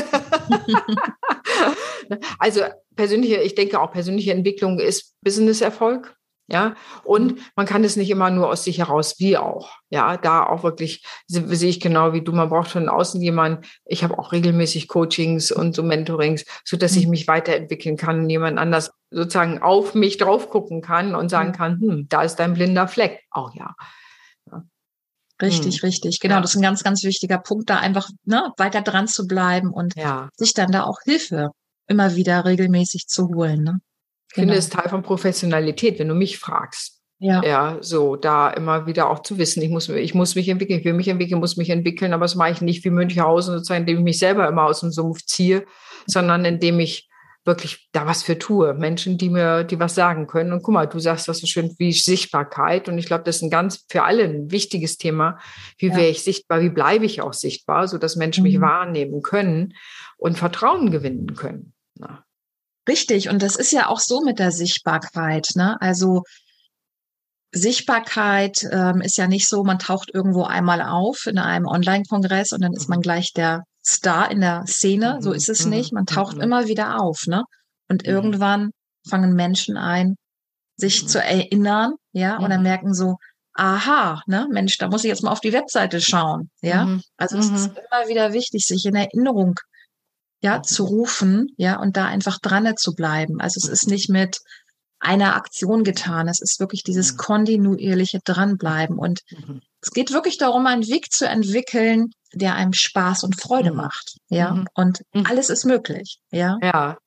also 2.40 2.62
persönliche, 2.96 3.42
ich 3.42 3.56
denke 3.56 3.80
auch 3.80 3.92
persönliche 3.92 4.32
Entwicklung 4.32 4.80
ist 4.80 5.16
Business-Erfolg. 5.22 6.16
Ja, 6.48 6.76
und 7.04 7.34
mhm. 7.34 7.40
man 7.56 7.66
kann 7.66 7.84
es 7.84 7.96
nicht 7.96 8.12
immer 8.12 8.30
nur 8.30 8.50
aus 8.50 8.64
sich 8.64 8.78
heraus, 8.78 9.16
wie 9.18 9.36
auch. 9.36 9.72
Ja, 9.90 10.16
da 10.16 10.46
auch 10.46 10.62
wirklich 10.64 11.04
sehe 11.28 11.70
ich 11.70 11.80
genau 11.80 12.14
wie 12.14 12.22
du, 12.22 12.34
man 12.34 12.50
braucht 12.50 12.70
von 12.70 12.88
außen 12.88 13.20
jemanden. 13.20 13.66
Ich 13.86 14.04
habe 14.04 14.20
auch 14.20 14.32
regelmäßig 14.32 14.88
Coachings 14.88 15.52
und 15.52 15.74
so 15.74 15.82
Mentorings, 15.82 16.46
so 16.64 16.78
dass 16.78 16.96
ich 16.96 17.06
mhm. 17.06 17.12
mich 17.12 17.28
weiterentwickeln 17.28 17.98
kann 17.98 18.20
und 18.20 18.30
jemand 18.30 18.60
anders 18.60 18.92
sozusagen 19.10 19.64
auf 19.64 19.96
mich 19.96 20.18
drauf 20.18 20.52
gucken 20.52 20.82
kann 20.82 21.16
und 21.16 21.30
sagen 21.30 21.52
kann, 21.52 21.80
hm, 21.80 22.08
da 22.10 22.22
ist 22.22 22.36
dein 22.36 22.54
blinder 22.54 22.88
Fleck. 22.88 23.24
Auch 23.32 23.56
ja. 23.56 23.74
ja. 24.52 24.64
Richtig, 25.42 25.82
hm. 25.82 25.88
richtig. 25.88 26.20
Genau, 26.20 26.36
ja. 26.36 26.42
das 26.42 26.52
ist 26.52 26.58
ein 26.58 26.62
ganz, 26.62 26.84
ganz 26.84 27.04
wichtiger 27.04 27.40
Punkt, 27.40 27.72
da 27.72 27.78
einfach 27.78 28.08
ne, 28.24 28.52
weiter 28.58 28.82
dran 28.82 29.08
zu 29.08 29.26
bleiben 29.26 29.72
und 29.72 29.96
ja. 29.96 30.30
sich 30.36 30.54
dann 30.54 30.72
da 30.72 30.84
auch 30.84 31.00
Hilfe 31.06 31.50
immer 31.88 32.16
wieder 32.16 32.46
regelmäßig 32.46 33.08
zu 33.08 33.30
holen. 33.30 33.64
Ne? 33.64 33.80
Ich 34.36 34.42
genau. 34.42 34.48
finde 34.48 34.60
es 34.60 34.70
Teil 34.70 34.90
von 34.90 35.02
Professionalität, 35.02 35.98
wenn 36.00 36.10
du 36.10 36.16
mich 36.16 36.38
fragst. 36.38 37.02
Ja. 37.20 37.42
ja, 37.44 37.78
so 37.80 38.18
da 38.18 38.50
immer 38.50 38.88
wieder 38.88 39.10
auch 39.10 39.20
zu 39.20 39.38
wissen, 39.38 39.62
ich 39.64 39.70
muss, 39.70 39.88
ich 39.88 40.14
muss 40.14 40.36
mich 40.36 40.50
entwickeln, 40.50 40.80
ich 40.80 40.86
will 40.86 40.94
mich 40.94 41.08
entwickeln, 41.08 41.40
muss 41.40 41.56
mich 41.56 41.70
entwickeln, 41.70 42.12
aber 42.12 42.26
das 42.26 42.36
mache 42.36 42.52
ich 42.52 42.62
nicht 42.62 42.84
wie 42.84 42.90
Münchhausen, 42.90 43.54
sozusagen, 43.54 43.82
indem 43.82 44.00
ich 44.00 44.04
mich 44.04 44.20
selber 44.20 44.46
immer 44.50 44.66
aus 44.66 44.82
dem 44.82 44.92
Sumpf 44.92 45.22
ziehe, 45.26 45.66
sondern 46.08 46.44
indem 46.44 46.82
ich 46.82 47.10
wirklich 47.46 47.88
da 47.94 48.06
was 48.06 48.24
für 48.24 48.38
tue. 48.38 48.74
Menschen, 48.74 49.18
die 49.18 49.30
mir, 49.30 49.64
die 49.64 49.80
was 49.80 49.96
sagen 49.96 50.28
können. 50.28 50.52
Und 50.52 50.64
guck 50.64 50.74
mal, 50.74 50.88
du 50.88 51.00
sagst 51.00 51.28
das 51.28 51.40
so 51.40 51.48
schön 51.48 51.74
wie 51.78 51.94
Sichtbarkeit. 51.94 52.90
Und 52.90 52.98
ich 52.98 53.06
glaube, 53.06 53.24
das 53.24 53.38
ist 53.38 53.44
ein 53.44 53.50
ganz 53.50 53.86
für 53.88 54.04
alle 54.04 54.24
ein 54.24 54.52
wichtiges 54.52 54.98
Thema. 54.98 55.40
Wie 55.78 55.88
ja. 55.88 55.96
wäre 55.96 56.10
ich 56.10 56.24
sichtbar? 56.24 56.62
Wie 56.62 56.70
bleibe 56.70 57.06
ich 57.06 57.22
auch 57.22 57.34
sichtbar, 57.34 57.88
so 57.88 57.98
dass 57.98 58.16
Menschen 58.16 58.44
mhm. 58.44 58.50
mich 58.50 58.62
wahrnehmen 58.62 59.22
können 59.22 59.76
und 60.18 60.38
Vertrauen 60.38 60.92
gewinnen 60.92 61.36
können? 61.36 61.74
Na. 61.96 62.25
Richtig. 62.88 63.30
Und 63.30 63.42
das 63.42 63.56
ist 63.56 63.72
ja 63.72 63.88
auch 63.88 64.00
so 64.00 64.22
mit 64.22 64.40
der 64.40 64.52
Sichtbarkeit. 64.52 65.50
Ne? 65.56 65.80
Also 65.82 66.24
Sichtbarkeit 67.52 68.68
ähm, 68.72 69.02
ist 69.02 69.18
ja 69.18 69.28
nicht 69.28 69.48
so, 69.48 69.64
man 69.64 69.80
taucht 69.80 70.12
irgendwo 70.14 70.44
einmal 70.44 70.82
auf 70.82 71.26
in 71.26 71.38
einem 71.38 71.66
Online-Kongress 71.66 72.52
und 72.52 72.62
dann 72.62 72.74
ist 72.74 72.90
man 72.90 73.00
mhm. 73.00 73.04
gleich 73.04 73.32
der 73.34 73.64
Star 73.86 74.30
in 74.30 74.42
der 74.42 74.66
Szene. 74.68 75.20
So 75.22 75.30
mhm. 75.30 75.36
ist 75.36 75.50
es 75.50 75.66
nicht. 75.66 75.94
Man 75.94 76.06
taucht 76.06 76.36
mhm. 76.36 76.44
immer 76.44 76.68
wieder 76.68 77.02
auf, 77.02 77.28
ne? 77.28 77.44
Und 77.88 78.06
irgendwann 78.06 78.72
fangen 79.08 79.34
Menschen 79.34 79.78
ein, 79.78 80.16
sich 80.76 81.08
zu 81.08 81.22
erinnern, 81.22 81.94
ja, 82.12 82.38
und 82.38 82.50
dann 82.50 82.64
merken 82.64 82.94
so, 82.94 83.18
aha, 83.54 84.22
ne, 84.26 84.48
Mensch, 84.52 84.78
da 84.78 84.88
muss 84.88 85.04
ich 85.04 85.10
jetzt 85.10 85.24
mal 85.24 85.32
auf 85.32 85.40
die 85.40 85.54
Webseite 85.54 86.02
schauen, 86.02 86.50
ja. 86.62 86.98
Also 87.18 87.38
es 87.38 87.50
ist 87.50 87.68
immer 87.68 88.08
wieder 88.08 88.34
wichtig, 88.34 88.66
sich 88.66 88.86
in 88.86 88.96
Erinnerung 88.96 89.56
ja, 90.46 90.62
zu 90.62 90.84
rufen, 90.86 91.48
ja, 91.58 91.80
und 91.80 91.98
da 91.98 92.06
einfach 92.06 92.40
dran 92.40 92.78
zu 92.78 92.94
bleiben. 92.94 93.42
Also 93.42 93.60
es 93.60 93.68
ist 93.68 93.88
nicht 93.88 94.10
mit, 94.10 94.40
einer 95.06 95.36
Aktion 95.36 95.84
getan. 95.84 96.28
Es 96.28 96.42
ist 96.42 96.60
wirklich 96.60 96.84
dieses 96.84 97.14
mhm. 97.14 97.18
kontinuierliche 97.18 98.20
Dranbleiben. 98.24 98.98
Und 98.98 99.22
mhm. 99.30 99.62
es 99.82 99.92
geht 99.92 100.12
wirklich 100.12 100.38
darum, 100.38 100.66
einen 100.68 100.88
Weg 100.88 101.12
zu 101.12 101.28
entwickeln, 101.28 102.12
der 102.34 102.56
einem 102.56 102.74
Spaß 102.74 103.24
und 103.24 103.40
Freude 103.40 103.72
mhm. 103.72 103.78
macht. 103.78 104.18
Ja. 104.30 104.64
Und 104.74 105.02
alles 105.26 105.50
ist 105.50 105.66
möglich. 105.66 106.20
Ja. 106.32 106.58
Ja. 106.62 106.98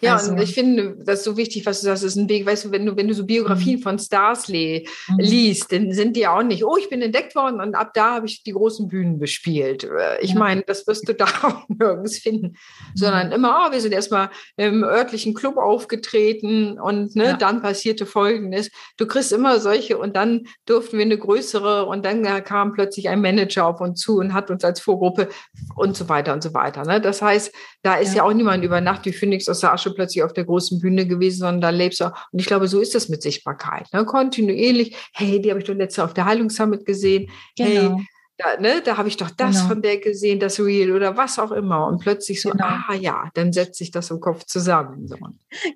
Ja, 0.00 0.14
also, 0.14 0.32
und 0.32 0.40
ich 0.40 0.54
finde, 0.54 0.96
das 0.98 1.20
ist 1.20 1.24
so 1.24 1.36
wichtig, 1.36 1.64
was 1.64 1.80
du 1.80 1.86
sagst, 1.86 2.02
ist 2.02 2.16
ein 2.16 2.28
Weg, 2.28 2.44
weißt 2.44 2.64
du, 2.64 2.70
wenn 2.72 2.84
du, 2.84 2.96
wenn 2.96 3.08
du 3.08 3.14
so 3.14 3.24
Biografien 3.24 3.78
mhm. 3.78 3.82
von 3.82 3.98
Stars 3.98 4.48
li 4.48 4.88
mhm. 5.08 5.18
liest, 5.18 5.72
dann 5.72 5.92
sind 5.92 6.16
die 6.16 6.26
auch 6.26 6.42
nicht, 6.42 6.64
oh, 6.64 6.76
ich 6.76 6.88
bin 6.88 7.02
entdeckt 7.02 7.34
worden 7.34 7.60
und 7.60 7.74
ab 7.74 7.92
da 7.94 8.16
habe 8.16 8.26
ich 8.26 8.42
die 8.42 8.52
großen 8.52 8.88
Bühnen 8.88 9.18
bespielt. 9.18 9.84
Äh, 9.84 10.20
ich 10.20 10.30
ja. 10.30 10.38
meine, 10.38 10.62
das 10.62 10.86
wirst 10.86 11.08
du 11.08 11.14
da 11.22 11.26
auch 11.42 11.68
nirgends 11.68 12.18
finden, 12.18 12.48
mhm. 12.48 12.56
sondern 12.94 13.32
immer, 13.32 13.66
oh, 13.66 13.72
wir 13.72 13.80
sind 13.80 13.92
erstmal 13.92 14.30
im 14.56 14.82
örtlichen 14.82 15.34
Club 15.34 15.56
aufgetreten 15.56 16.80
und 16.80 17.14
ne, 17.14 17.24
ja. 17.24 17.36
dann 17.36 17.62
passierte 17.62 18.06
Folgendes. 18.06 18.70
Du 18.96 19.06
kriegst 19.06 19.32
immer 19.32 19.60
solche 19.60 19.98
und 19.98 20.16
dann 20.16 20.46
durften 20.66 20.98
wir 20.98 21.04
eine 21.04 21.18
größere 21.18 21.86
und 21.86 22.04
dann 22.04 22.22
kam 22.44 22.72
plötzlich 22.72 23.08
ein 23.08 23.20
Manager 23.20 23.66
auf 23.66 23.80
uns 23.80 24.00
zu 24.00 24.18
und 24.18 24.32
hat 24.34 24.50
uns 24.50 24.64
als 24.64 24.80
Vorgruppe 24.80 25.28
und 25.76 25.96
so 25.96 26.08
weiter 26.08 26.32
und 26.32 26.42
so 26.42 26.54
weiter. 26.54 26.84
Ne? 26.84 27.00
Das 27.00 27.22
heißt, 27.22 27.52
da 27.82 27.96
ist 27.96 28.10
ja, 28.10 28.18
ja 28.18 28.22
auch 28.24 28.32
niemand 28.32 28.64
über 28.64 28.80
Nacht 28.80 29.04
wie 29.06 29.12
Phoenix 29.12 29.48
aus 29.48 29.60
der 29.60 29.71
Asche 29.72 29.92
plötzlich 29.94 30.22
auf 30.22 30.32
der 30.32 30.44
großen 30.44 30.80
Bühne 30.80 31.06
gewesen, 31.06 31.38
sondern 31.38 31.60
da 31.60 31.70
lebst 31.70 32.00
du. 32.00 32.04
Und 32.04 32.38
ich 32.38 32.46
glaube, 32.46 32.68
so 32.68 32.80
ist 32.80 32.94
das 32.94 33.08
mit 33.08 33.22
Sichtbarkeit. 33.22 33.86
Ne? 33.92 34.04
Kontinuierlich, 34.04 34.96
hey, 35.12 35.40
die 35.40 35.50
habe 35.50 35.60
ich 35.60 35.66
doch 35.66 35.74
letzte 35.74 36.04
auf 36.04 36.14
der 36.14 36.24
Heilungssummit 36.24 36.84
gesehen. 36.84 37.30
Genau. 37.56 37.96
Hey, 37.96 38.06
da, 38.38 38.60
ne, 38.60 38.82
da 38.82 38.96
habe 38.96 39.08
ich 39.08 39.16
doch 39.16 39.30
das 39.30 39.56
genau. 39.56 39.68
von 39.68 39.82
der 39.82 39.98
gesehen, 39.98 40.40
das 40.40 40.58
Real 40.58 40.92
oder 40.92 41.16
was 41.16 41.38
auch 41.38 41.52
immer. 41.52 41.86
Und 41.86 42.00
plötzlich 42.00 42.40
so, 42.40 42.50
genau. 42.50 42.64
ah 42.64 42.94
ja, 42.94 43.30
dann 43.34 43.52
setzt 43.52 43.78
sich 43.78 43.90
das 43.90 44.10
im 44.10 44.20
Kopf 44.20 44.44
zusammen. 44.44 45.06
So. 45.06 45.16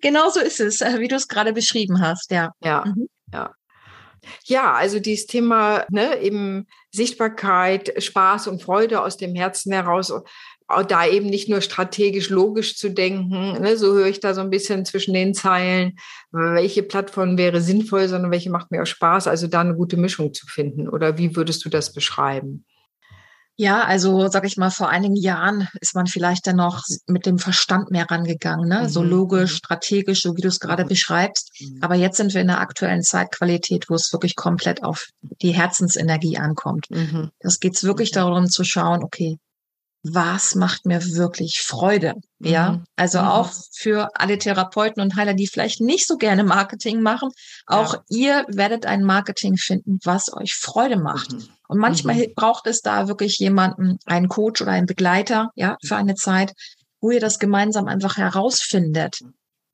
Genau 0.00 0.30
so 0.30 0.40
ist 0.40 0.60
es, 0.60 0.80
äh, 0.80 0.98
wie 0.98 1.08
du 1.08 1.16
es 1.16 1.28
gerade 1.28 1.52
beschrieben 1.52 2.00
hast, 2.00 2.30
ja. 2.30 2.52
Ja, 2.62 2.84
mhm. 2.86 3.08
ja. 3.32 3.52
Ja, 4.44 4.72
also 4.72 4.98
dieses 4.98 5.26
Thema, 5.26 5.84
ne, 5.88 6.20
eben 6.20 6.66
Sichtbarkeit, 6.90 8.02
Spaß 8.02 8.48
und 8.48 8.62
Freude 8.62 9.02
aus 9.02 9.16
dem 9.16 9.36
Herzen 9.36 9.72
heraus 9.72 10.12
da 10.88 11.06
eben 11.06 11.26
nicht 11.26 11.48
nur 11.48 11.60
strategisch 11.60 12.30
logisch 12.30 12.76
zu 12.76 12.90
denken, 12.90 13.60
ne, 13.60 13.76
so 13.76 13.94
höre 13.94 14.06
ich 14.06 14.20
da 14.20 14.34
so 14.34 14.40
ein 14.40 14.50
bisschen 14.50 14.84
zwischen 14.84 15.14
den 15.14 15.34
Zeilen, 15.34 15.96
welche 16.32 16.82
Plattform 16.82 17.38
wäre 17.38 17.60
sinnvoll, 17.60 18.08
sondern 18.08 18.30
welche 18.30 18.50
macht 18.50 18.70
mir 18.70 18.82
auch 18.82 18.86
Spaß, 18.86 19.28
also 19.28 19.46
da 19.46 19.60
eine 19.60 19.74
gute 19.74 19.96
Mischung 19.96 20.34
zu 20.34 20.46
finden. 20.46 20.88
Oder 20.88 21.18
wie 21.18 21.36
würdest 21.36 21.64
du 21.64 21.68
das 21.68 21.92
beschreiben? 21.92 22.64
Ja, 23.58 23.84
also 23.84 24.28
sag 24.28 24.44
ich 24.44 24.58
mal, 24.58 24.70
vor 24.70 24.90
einigen 24.90 25.16
Jahren 25.16 25.66
ist 25.80 25.94
man 25.94 26.06
vielleicht 26.06 26.46
dann 26.46 26.56
noch 26.56 26.82
mit 27.06 27.24
dem 27.24 27.38
Verstand 27.38 27.90
mehr 27.90 28.04
rangegangen, 28.10 28.68
ne? 28.68 28.82
Mhm. 28.82 28.88
so 28.88 29.02
logisch, 29.02 29.52
mhm. 29.52 29.56
strategisch, 29.56 30.22
so 30.22 30.36
wie 30.36 30.42
du 30.42 30.48
es 30.48 30.60
gerade 30.60 30.84
mhm. 30.84 30.88
beschreibst. 30.88 31.52
Mhm. 31.60 31.78
Aber 31.80 31.94
jetzt 31.94 32.18
sind 32.18 32.34
wir 32.34 32.42
in 32.42 32.48
der 32.48 32.60
aktuellen 32.60 33.02
Zeitqualität, 33.02 33.88
wo 33.88 33.94
es 33.94 34.12
wirklich 34.12 34.36
komplett 34.36 34.84
auf 34.84 35.06
die 35.40 35.52
Herzensenergie 35.52 36.36
ankommt. 36.36 36.90
Mhm. 36.90 37.30
Das 37.40 37.58
geht 37.58 37.76
es 37.76 37.84
wirklich 37.84 38.10
darum 38.10 38.46
zu 38.46 38.62
schauen, 38.62 39.02
okay, 39.02 39.38
was 40.12 40.54
macht 40.54 40.86
mir 40.86 41.02
wirklich 41.14 41.60
Freude? 41.64 42.14
Ja, 42.38 42.72
mhm. 42.72 42.84
also 42.96 43.18
mhm. 43.18 43.26
auch 43.26 43.52
für 43.72 44.10
alle 44.14 44.38
Therapeuten 44.38 45.02
und 45.02 45.16
Heiler, 45.16 45.34
die 45.34 45.46
vielleicht 45.46 45.80
nicht 45.80 46.06
so 46.06 46.16
gerne 46.16 46.44
Marketing 46.44 47.00
machen. 47.00 47.30
Auch 47.66 47.94
ja. 47.94 48.02
ihr 48.08 48.44
werdet 48.48 48.86
ein 48.86 49.02
Marketing 49.02 49.56
finden, 49.56 49.98
was 50.04 50.32
euch 50.32 50.54
Freude 50.54 50.98
macht. 50.98 51.32
Mhm. 51.32 51.48
Und 51.68 51.78
manchmal 51.78 52.16
mhm. 52.16 52.34
braucht 52.34 52.66
es 52.66 52.80
da 52.80 53.08
wirklich 53.08 53.38
jemanden, 53.38 53.98
einen 54.04 54.28
Coach 54.28 54.62
oder 54.62 54.72
einen 54.72 54.86
Begleiter, 54.86 55.50
ja, 55.54 55.76
für 55.84 55.96
eine 55.96 56.14
Zeit, 56.14 56.52
wo 57.00 57.10
ihr 57.10 57.20
das 57.20 57.38
gemeinsam 57.38 57.86
einfach 57.86 58.16
herausfindet. 58.16 59.20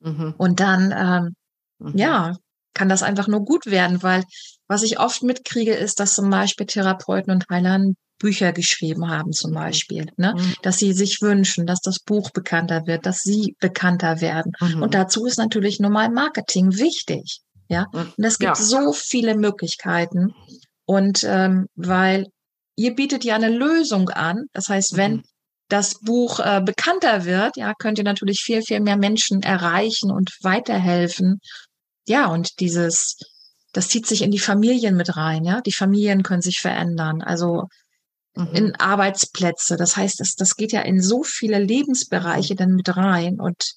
Mhm. 0.00 0.34
Und 0.36 0.60
dann, 0.60 1.34
ähm, 1.80 1.94
ja, 1.94 2.36
kann 2.74 2.88
das 2.88 3.02
einfach 3.02 3.28
nur 3.28 3.44
gut 3.44 3.66
werden, 3.66 4.02
weil 4.02 4.24
was 4.68 4.82
ich 4.82 4.98
oft 4.98 5.22
mitkriege, 5.22 5.74
ist, 5.74 6.00
dass 6.00 6.14
zum 6.14 6.30
Beispiel 6.30 6.66
Therapeuten 6.66 7.32
und 7.32 7.44
Heilern 7.50 7.94
Bücher 8.22 8.52
geschrieben 8.52 9.11
haben 9.11 9.32
zum 9.32 9.50
mhm. 9.50 9.56
Beispiel, 9.56 10.06
ne? 10.16 10.35
Mhm. 10.37 10.54
dass 10.62 10.78
sie 10.78 10.92
sich 10.92 11.20
wünschen, 11.20 11.66
dass 11.66 11.80
das 11.80 11.98
Buch 11.98 12.30
bekannter 12.30 12.87
wird, 12.87 13.04
dass 13.04 13.18
sie 13.18 13.56
bekannter 13.61 14.20
werden. 14.20 14.52
Mhm. 14.61 14.82
Und 14.82 14.94
dazu 14.94 15.26
ist 15.26 15.38
natürlich 15.38 15.80
normal 15.80 16.11
Marketing 16.11 16.78
wichtig. 16.78 17.40
Ja, 17.68 17.87
und 17.92 18.12
es 18.18 18.38
gibt 18.38 18.58
ja. 18.58 18.64
so 18.64 18.92
viele 18.92 19.37
Möglichkeiten. 19.37 20.35
Und 20.85 21.24
ähm, 21.24 21.66
weil 21.74 22.26
ihr 22.76 22.94
bietet 22.94 23.24
ja 23.24 23.35
eine 23.35 23.48
Lösung 23.48 24.08
an, 24.11 24.46
das 24.52 24.68
heißt, 24.68 24.96
wenn 24.96 25.12
mhm. 25.14 25.22
das 25.68 25.98
Buch 26.00 26.38
äh, 26.38 26.61
bekannter 26.64 27.24
wird, 27.24 27.56
ja, 27.56 27.72
könnt 27.78 27.98
ihr 27.98 28.04
natürlich 28.04 28.40
viel, 28.40 28.62
viel 28.62 28.80
mehr 28.80 28.96
Menschen 28.96 29.42
erreichen 29.42 30.11
und 30.11 30.30
weiterhelfen. 30.42 31.40
Ja, 32.06 32.26
und 32.26 32.61
dieses, 32.61 33.16
das 33.72 33.88
zieht 33.88 34.06
sich 34.06 34.22
in 34.22 34.30
die 34.30 34.38
Familien 34.38 34.96
mit 34.96 35.16
rein, 35.16 35.44
ja. 35.44 35.61
Die 35.62 35.72
Familien 35.72 36.22
können 36.22 36.42
sich 36.42 36.61
verändern. 36.61 37.22
Also 37.22 37.64
mhm. 38.34 38.48
in 38.52 38.74
Arbeitsplätze. 38.76 39.76
Das 39.76 39.96
heißt, 39.96 40.20
das, 40.20 40.34
das 40.34 40.56
geht 40.56 40.72
ja 40.72 40.82
in 40.82 41.00
so 41.00 41.22
viele 41.22 41.58
Lebensbereiche 41.58 42.54
dann 42.54 42.72
mit 42.74 42.96
rein 42.96 43.40
und 43.40 43.74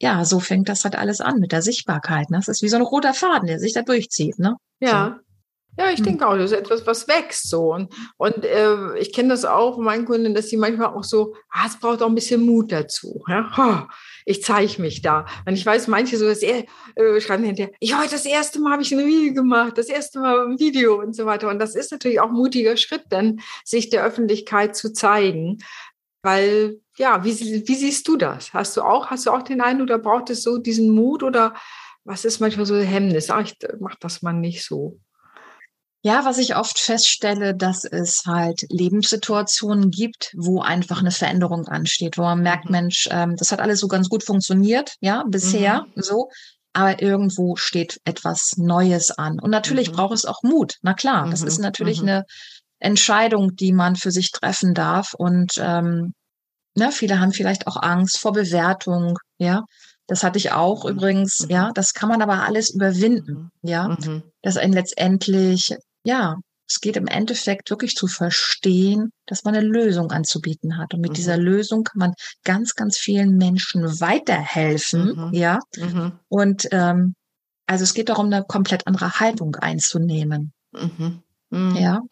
ja, 0.00 0.24
so 0.24 0.38
fängt 0.38 0.68
das 0.68 0.84
halt 0.84 0.96
alles 0.96 1.20
an 1.20 1.40
mit 1.40 1.50
der 1.50 1.62
Sichtbarkeit. 1.62 2.30
Ne? 2.30 2.38
Das 2.38 2.46
ist 2.46 2.62
wie 2.62 2.68
so 2.68 2.76
ein 2.76 2.82
roter 2.82 3.14
Faden, 3.14 3.48
der 3.48 3.58
sich 3.58 3.72
da 3.72 3.82
durchzieht. 3.82 4.38
Ne? 4.38 4.54
Ja, 4.78 5.18
ja, 5.78 5.90
ich 5.92 5.98
hm. 5.98 6.06
denke 6.06 6.26
auch, 6.26 6.36
das 6.36 6.50
ist 6.50 6.58
etwas, 6.58 6.86
was 6.86 7.06
wächst 7.06 7.48
so. 7.48 7.72
Und, 7.72 7.94
und 8.16 8.44
äh, 8.44 8.98
ich 8.98 9.12
kenne 9.12 9.28
das 9.28 9.44
auch 9.44 9.76
von 9.76 9.84
meinen 9.84 10.06
Kunden, 10.06 10.34
dass 10.34 10.48
sie 10.48 10.56
manchmal 10.56 10.88
auch 10.88 11.04
so, 11.04 11.34
ah, 11.50 11.66
es 11.66 11.78
braucht 11.78 12.02
auch 12.02 12.08
ein 12.08 12.16
bisschen 12.16 12.44
Mut 12.44 12.72
dazu. 12.72 13.22
Ja? 13.28 13.88
Ich 14.28 14.42
zeige 14.42 14.82
mich 14.82 15.00
da. 15.00 15.24
Und 15.46 15.54
ich 15.54 15.64
weiß, 15.64 15.86
manche 15.86 16.18
so, 16.18 16.26
dass 16.26 16.42
er 16.42 16.64
äh, 16.96 17.18
schreiben 17.18 17.44
hinterher, 17.44 17.72
ich 17.80 17.96
heute 17.96 18.10
das 18.10 18.26
erste 18.26 18.60
Mal 18.60 18.72
habe 18.72 18.82
ich 18.82 18.92
ein 18.92 18.98
Reel 18.98 19.32
gemacht, 19.32 19.78
das 19.78 19.88
erste 19.88 20.20
Mal 20.20 20.46
ein 20.46 20.58
Video 20.58 21.00
und 21.00 21.16
so 21.16 21.24
weiter. 21.24 21.48
Und 21.48 21.58
das 21.58 21.74
ist 21.74 21.92
natürlich 21.92 22.20
auch 22.20 22.28
ein 22.28 22.34
mutiger 22.34 22.76
Schritt, 22.76 23.04
dann 23.08 23.40
sich 23.64 23.88
der 23.88 24.04
Öffentlichkeit 24.04 24.76
zu 24.76 24.92
zeigen. 24.92 25.64
Weil, 26.20 26.78
ja, 26.98 27.24
wie, 27.24 27.30
wie 27.66 27.74
siehst 27.74 28.06
du 28.06 28.18
das? 28.18 28.52
Hast 28.52 28.76
du 28.76 28.82
auch, 28.82 29.06
hast 29.06 29.24
du 29.24 29.30
auch 29.30 29.42
den 29.42 29.62
einen 29.62 29.80
oder 29.80 29.98
braucht 29.98 30.28
es 30.28 30.42
so 30.42 30.58
diesen 30.58 30.90
Mut 30.90 31.22
oder 31.22 31.54
was 32.04 32.26
ist 32.26 32.38
manchmal 32.38 32.66
so 32.66 32.74
ein 32.74 32.82
Hemmnis? 32.82 33.30
Ach, 33.30 33.40
ich 33.40 33.56
mach 33.80 33.94
das 33.94 34.20
mal 34.20 34.34
nicht 34.34 34.62
so. 34.62 35.00
Ja, 36.08 36.24
was 36.24 36.38
ich 36.38 36.56
oft 36.56 36.78
feststelle, 36.78 37.54
dass 37.54 37.84
es 37.84 38.24
halt 38.24 38.64
Lebenssituationen 38.70 39.90
gibt, 39.90 40.32
wo 40.34 40.62
einfach 40.62 41.00
eine 41.00 41.10
Veränderung 41.10 41.66
ansteht, 41.68 42.16
wo 42.16 42.22
man 42.22 42.40
merkt, 42.40 42.64
mhm. 42.64 42.70
Mensch, 42.70 43.10
ähm, 43.10 43.36
das 43.36 43.52
hat 43.52 43.60
alles 43.60 43.78
so 43.80 43.88
ganz 43.88 44.08
gut 44.08 44.24
funktioniert, 44.24 44.94
ja, 45.00 45.22
bisher 45.28 45.82
mhm. 45.82 46.00
so, 46.00 46.30
aber 46.72 47.02
irgendwo 47.02 47.56
steht 47.56 48.00
etwas 48.04 48.54
Neues 48.56 49.10
an. 49.10 49.38
Und 49.38 49.50
natürlich 49.50 49.90
mhm. 49.90 49.96
braucht 49.96 50.14
es 50.14 50.24
auch 50.24 50.42
Mut. 50.42 50.76
Na 50.80 50.94
klar, 50.94 51.28
das 51.28 51.42
ist 51.42 51.58
mhm. 51.58 51.64
natürlich 51.64 52.00
mhm. 52.00 52.08
eine 52.08 52.24
Entscheidung, 52.78 53.54
die 53.54 53.74
man 53.74 53.94
für 53.94 54.10
sich 54.10 54.32
treffen 54.32 54.72
darf. 54.72 55.12
Und 55.12 55.58
ähm, 55.58 56.14
ne, 56.74 56.90
viele 56.90 57.20
haben 57.20 57.32
vielleicht 57.32 57.66
auch 57.66 57.76
Angst 57.76 58.16
vor 58.16 58.32
Bewertung, 58.32 59.18
ja. 59.36 59.64
Das 60.06 60.24
hatte 60.24 60.38
ich 60.38 60.52
auch 60.52 60.84
mhm. 60.84 60.90
übrigens, 60.92 61.44
ja. 61.50 61.70
Das 61.74 61.92
kann 61.92 62.08
man 62.08 62.22
aber 62.22 62.44
alles 62.44 62.70
überwinden, 62.70 63.50
ja. 63.60 63.94
Dass 64.40 64.56
ein 64.56 64.72
letztendlich 64.72 65.76
ja, 66.04 66.36
es 66.68 66.80
geht 66.80 66.96
im 66.96 67.06
Endeffekt 67.06 67.70
wirklich 67.70 67.94
zu 67.94 68.06
verstehen, 68.06 69.10
dass 69.26 69.44
man 69.44 69.54
eine 69.54 69.66
Lösung 69.66 70.10
anzubieten 70.10 70.76
hat. 70.76 70.92
Und 70.92 71.00
mit 71.00 71.12
mhm. 71.12 71.14
dieser 71.14 71.38
Lösung 71.38 71.84
kann 71.84 71.98
man 71.98 72.14
ganz, 72.44 72.74
ganz 72.74 72.98
vielen 72.98 73.36
Menschen 73.36 73.82
weiterhelfen. 74.00 75.16
Mhm. 75.16 75.34
Ja. 75.34 75.58
Mhm. 75.76 76.12
Und 76.28 76.68
ähm, 76.72 77.14
also 77.66 77.84
es 77.84 77.94
geht 77.94 78.10
darum, 78.10 78.26
eine 78.26 78.44
komplett 78.44 78.86
andere 78.86 79.18
Haltung 79.18 79.56
einzunehmen. 79.56 80.52
Mhm. 80.72 81.22
Mhm. 81.48 81.76
Ja. 81.76 82.02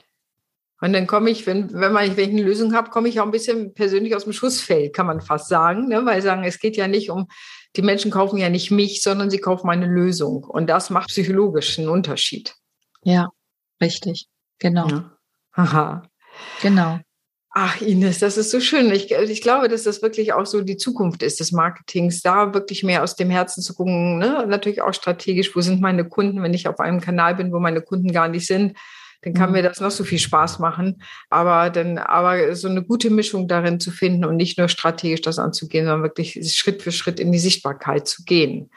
Und 0.80 0.92
dann 0.92 1.06
komme 1.06 1.30
ich, 1.30 1.46
wenn, 1.46 1.72
wenn, 1.72 1.92
man, 1.92 2.16
wenn 2.16 2.28
ich 2.30 2.30
eine 2.30 2.42
Lösung 2.42 2.74
habe, 2.74 2.90
komme 2.90 3.08
ich 3.08 3.20
auch 3.20 3.24
ein 3.24 3.30
bisschen 3.30 3.74
persönlich 3.74 4.14
aus 4.14 4.24
dem 4.24 4.32
Schussfeld, 4.32 4.94
kann 4.94 5.06
man 5.06 5.20
fast 5.20 5.48
sagen. 5.48 5.88
Ne? 5.88 6.04
Weil 6.06 6.22
sagen, 6.22 6.44
es 6.44 6.58
geht 6.58 6.76
ja 6.76 6.88
nicht 6.88 7.10
um 7.10 7.28
die 7.76 7.82
Menschen 7.82 8.10
kaufen 8.10 8.38
ja 8.38 8.48
nicht 8.48 8.70
mich, 8.70 9.02
sondern 9.02 9.28
sie 9.28 9.38
kaufen 9.38 9.66
meine 9.66 9.86
Lösung. 9.86 10.44
Und 10.44 10.66
das 10.68 10.88
macht 10.88 11.08
psychologisch 11.08 11.78
einen 11.78 11.88
Unterschied. 11.88 12.54
Ja, 13.02 13.28
richtig. 13.80 14.26
Genau. 14.58 14.88
Ja. 14.88 15.18
Aha. 15.52 16.02
Genau. 16.62 17.00
Ach, 17.58 17.80
Ines, 17.80 18.18
das 18.18 18.36
ist 18.36 18.50
so 18.50 18.60
schön. 18.60 18.90
Ich, 18.90 19.10
ich 19.10 19.40
glaube, 19.40 19.68
dass 19.68 19.84
das 19.84 20.02
wirklich 20.02 20.34
auch 20.34 20.44
so 20.44 20.60
die 20.60 20.76
Zukunft 20.76 21.22
ist 21.22 21.40
des 21.40 21.52
Marketings, 21.52 22.20
da 22.20 22.52
wirklich 22.52 22.82
mehr 22.82 23.02
aus 23.02 23.16
dem 23.16 23.30
Herzen 23.30 23.62
zu 23.62 23.72
gucken. 23.72 24.18
Ne? 24.18 24.44
Natürlich 24.46 24.82
auch 24.82 24.92
strategisch, 24.92 25.56
wo 25.56 25.62
sind 25.62 25.80
meine 25.80 26.06
Kunden, 26.06 26.42
wenn 26.42 26.52
ich 26.52 26.68
auf 26.68 26.80
einem 26.80 27.00
Kanal 27.00 27.34
bin, 27.34 27.52
wo 27.52 27.58
meine 27.58 27.80
Kunden 27.80 28.12
gar 28.12 28.28
nicht 28.28 28.46
sind, 28.46 28.76
dann 29.22 29.32
kann 29.32 29.48
mhm. 29.48 29.56
mir 29.56 29.62
das 29.62 29.80
noch 29.80 29.90
so 29.90 30.04
viel 30.04 30.18
Spaß 30.18 30.58
machen. 30.58 31.02
Aber 31.30 31.70
dann, 31.70 31.96
aber 31.96 32.54
so 32.54 32.68
eine 32.68 32.82
gute 32.82 33.08
Mischung 33.08 33.48
darin 33.48 33.80
zu 33.80 33.90
finden 33.90 34.26
und 34.26 34.36
nicht 34.36 34.58
nur 34.58 34.68
strategisch 34.68 35.22
das 35.22 35.38
anzugehen, 35.38 35.86
sondern 35.86 36.02
wirklich 36.02 36.54
Schritt 36.54 36.82
für 36.82 36.92
Schritt 36.92 37.18
in 37.18 37.32
die 37.32 37.38
Sichtbarkeit 37.38 38.06
zu 38.06 38.24
gehen. 38.24 38.70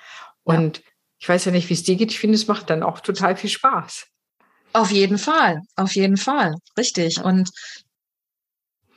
Und 0.44 0.78
ja. 0.78 0.84
ich 1.20 1.28
weiß 1.28 1.44
ja 1.44 1.52
nicht, 1.52 1.68
wie 1.68 1.74
es 1.74 1.84
dir 1.84 1.98
geht. 1.98 2.12
Ich 2.12 2.20
finde, 2.20 2.36
es 2.36 2.48
macht 2.48 2.70
dann 2.70 2.84
auch 2.84 3.02
total 3.02 3.36
viel 3.36 3.50
Spaß. 3.50 4.08
Auf 4.76 4.92
jeden 4.92 5.18
Fall, 5.18 5.62
auf 5.76 5.96
jeden 5.96 6.18
Fall, 6.18 6.54
richtig. 6.78 7.24
Und 7.24 7.50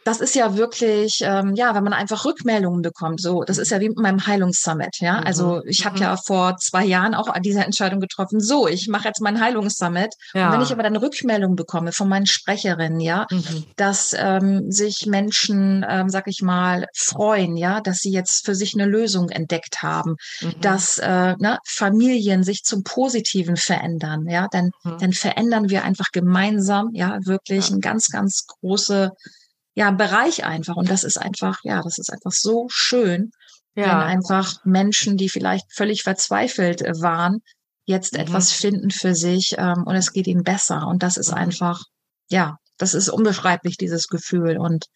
das 0.04 0.20
ist 0.20 0.34
ja 0.34 0.56
wirklich, 0.56 1.20
ähm, 1.22 1.54
ja, 1.54 1.74
wenn 1.74 1.84
man 1.84 1.92
einfach 1.92 2.24
Rückmeldungen 2.24 2.82
bekommt. 2.82 3.20
So, 3.20 3.42
das 3.44 3.58
ist 3.58 3.70
ja 3.70 3.80
wie 3.80 3.88
mit 3.88 3.98
meinem 3.98 4.26
Heilungssummit. 4.26 4.98
Ja, 5.00 5.20
mhm. 5.20 5.26
also 5.26 5.62
ich 5.64 5.84
habe 5.84 5.96
mhm. 5.96 6.02
ja 6.02 6.16
vor 6.16 6.56
zwei 6.56 6.84
Jahren 6.84 7.14
auch 7.14 7.32
diese 7.40 7.60
Entscheidung 7.60 8.00
getroffen. 8.00 8.40
So, 8.40 8.66
ich 8.66 8.88
mache 8.88 9.08
jetzt 9.08 9.20
meinen 9.20 9.40
Heilungssummit. 9.40 10.14
Ja. 10.34 10.46
Und 10.46 10.54
wenn 10.54 10.62
ich 10.62 10.72
aber 10.72 10.82
dann 10.82 10.96
Rückmeldungen 10.96 11.56
bekomme 11.56 11.92
von 11.92 12.08
meinen 12.08 12.26
Sprecherinnen, 12.26 13.00
ja, 13.00 13.26
mhm. 13.30 13.64
dass 13.76 14.14
ähm, 14.16 14.70
sich 14.70 15.06
Menschen, 15.06 15.84
ähm, 15.88 16.08
sag 16.08 16.26
ich 16.26 16.42
mal, 16.42 16.86
freuen, 16.94 17.56
ja, 17.56 17.80
dass 17.80 17.98
sie 17.98 18.12
jetzt 18.12 18.44
für 18.44 18.54
sich 18.54 18.74
eine 18.74 18.86
Lösung 18.86 19.30
entdeckt 19.30 19.82
haben, 19.82 20.16
mhm. 20.40 20.54
dass 20.60 20.98
äh, 20.98 21.36
ne, 21.38 21.58
Familien 21.66 22.42
sich 22.42 22.62
zum 22.64 22.82
Positiven 22.82 23.56
verändern, 23.56 24.26
ja, 24.28 24.48
dann, 24.50 24.70
mhm. 24.82 24.98
dann 24.98 25.12
verändern 25.12 25.68
wir 25.68 25.84
einfach 25.84 26.10
gemeinsam, 26.12 26.90
ja, 26.92 27.18
wirklich 27.24 27.68
ja. 27.68 27.76
ein 27.76 27.80
ganz, 27.80 28.08
ganz 28.08 28.46
große 28.46 29.12
ja, 29.74 29.90
Bereich 29.90 30.44
einfach. 30.44 30.76
Und 30.76 30.90
das 30.90 31.04
ist 31.04 31.16
einfach, 31.16 31.58
ja, 31.62 31.80
das 31.82 31.98
ist 31.98 32.12
einfach 32.12 32.32
so 32.32 32.66
schön, 32.70 33.30
ja. 33.74 33.84
wenn 33.84 33.90
einfach 33.90 34.64
Menschen, 34.64 35.16
die 35.16 35.28
vielleicht 35.28 35.72
völlig 35.74 36.02
verzweifelt 36.02 36.82
äh, 36.82 36.92
waren, 37.00 37.38
jetzt 37.84 38.14
mhm. 38.14 38.20
etwas 38.20 38.52
finden 38.52 38.90
für 38.90 39.14
sich 39.14 39.54
ähm, 39.58 39.84
und 39.86 39.94
es 39.94 40.12
geht 40.12 40.26
ihnen 40.26 40.44
besser. 40.44 40.86
Und 40.86 41.02
das 41.02 41.16
ist 41.16 41.30
mhm. 41.30 41.38
einfach, 41.38 41.82
ja, 42.28 42.56
das 42.78 42.94
ist 42.94 43.08
unbeschreiblich, 43.08 43.76
dieses 43.76 44.08
Gefühl. 44.08 44.58
Und 44.58 44.86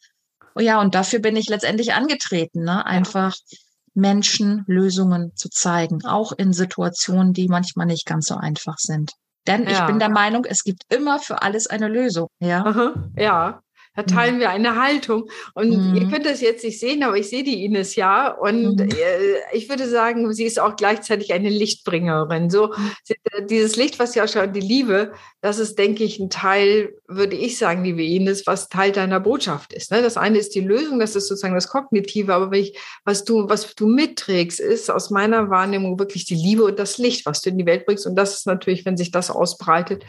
oh 0.54 0.60
ja, 0.60 0.80
und 0.80 0.94
dafür 0.94 1.20
bin 1.20 1.36
ich 1.36 1.48
letztendlich 1.48 1.94
angetreten, 1.94 2.64
ne? 2.64 2.84
Einfach 2.84 3.34
ja. 3.48 3.58
Menschen 3.94 4.64
Lösungen 4.66 5.32
zu 5.36 5.48
zeigen, 5.48 6.04
auch 6.04 6.32
in 6.32 6.52
Situationen, 6.52 7.32
die 7.32 7.48
manchmal 7.48 7.86
nicht 7.86 8.04
ganz 8.04 8.26
so 8.26 8.36
einfach 8.36 8.76
sind. 8.78 9.12
Denn 9.46 9.64
ja. 9.64 9.70
ich 9.70 9.86
bin 9.86 9.98
der 9.98 10.10
Meinung, 10.10 10.44
es 10.44 10.64
gibt 10.64 10.82
immer 10.92 11.18
für 11.18 11.42
alles 11.42 11.66
eine 11.66 11.88
Lösung. 11.88 12.28
Ja. 12.40 12.92
Ja. 13.16 13.62
Da 13.96 14.02
mhm. 14.02 14.06
teilen 14.06 14.38
wir 14.38 14.50
eine 14.50 14.80
Haltung. 14.80 15.28
Und 15.54 15.70
mhm. 15.70 15.96
ihr 15.96 16.08
könnt 16.08 16.26
das 16.26 16.40
jetzt 16.40 16.62
nicht 16.62 16.78
sehen, 16.78 17.02
aber 17.02 17.16
ich 17.16 17.28
sehe 17.28 17.42
die 17.42 17.64
Ines 17.64 17.96
ja. 17.96 18.30
Und 18.30 18.76
mhm. 18.76 18.88
Äh, 18.90 19.56
ich 19.56 19.68
würde 19.68 19.88
sagen, 19.88 20.32
sie 20.32 20.44
ist 20.44 20.60
auch 20.60 20.76
gleichzeitig 20.76 21.32
eine 21.32 21.48
Lichtbringerin. 21.48 22.50
So 22.50 22.68
mhm. 22.68 22.90
äh, 23.08 23.46
dieses 23.46 23.76
Licht, 23.76 23.98
was 23.98 24.14
ja 24.14 24.28
schon 24.28 24.52
die 24.52 24.60
Liebe, 24.60 25.12
das 25.40 25.58
ist, 25.58 25.78
denke 25.78 26.04
ich, 26.04 26.18
ein 26.18 26.30
Teil, 26.30 26.94
würde 27.08 27.36
ich 27.36 27.58
sagen, 27.58 27.84
liebe 27.84 28.04
Ines, 28.04 28.46
was 28.46 28.68
Teil 28.68 28.92
deiner 28.92 29.18
Botschaft 29.18 29.72
ist. 29.72 29.90
Ne? 29.90 30.02
Das 30.02 30.16
eine 30.16 30.38
ist 30.38 30.54
die 30.54 30.60
Lösung, 30.60 30.98
das 30.98 31.16
ist 31.16 31.28
sozusagen 31.28 31.54
das 31.54 31.68
Kognitive, 31.68 32.34
aber 32.34 32.52
ich, 32.52 32.78
was 33.04 33.24
du, 33.24 33.48
was 33.48 33.74
du 33.74 33.86
mitträgst, 33.86 34.60
ist 34.60 34.90
aus 34.90 35.10
meiner 35.10 35.48
Wahrnehmung 35.48 35.98
wirklich 35.98 36.26
die 36.26 36.34
Liebe 36.34 36.64
und 36.64 36.78
das 36.78 36.98
Licht, 36.98 37.24
was 37.24 37.40
du 37.40 37.50
in 37.50 37.58
die 37.58 37.66
Welt 37.66 37.86
bringst. 37.86 38.06
Und 38.06 38.16
das 38.16 38.34
ist 38.34 38.46
natürlich, 38.46 38.84
wenn 38.84 38.96
sich 38.96 39.10
das 39.10 39.30
ausbreitet, 39.30 40.04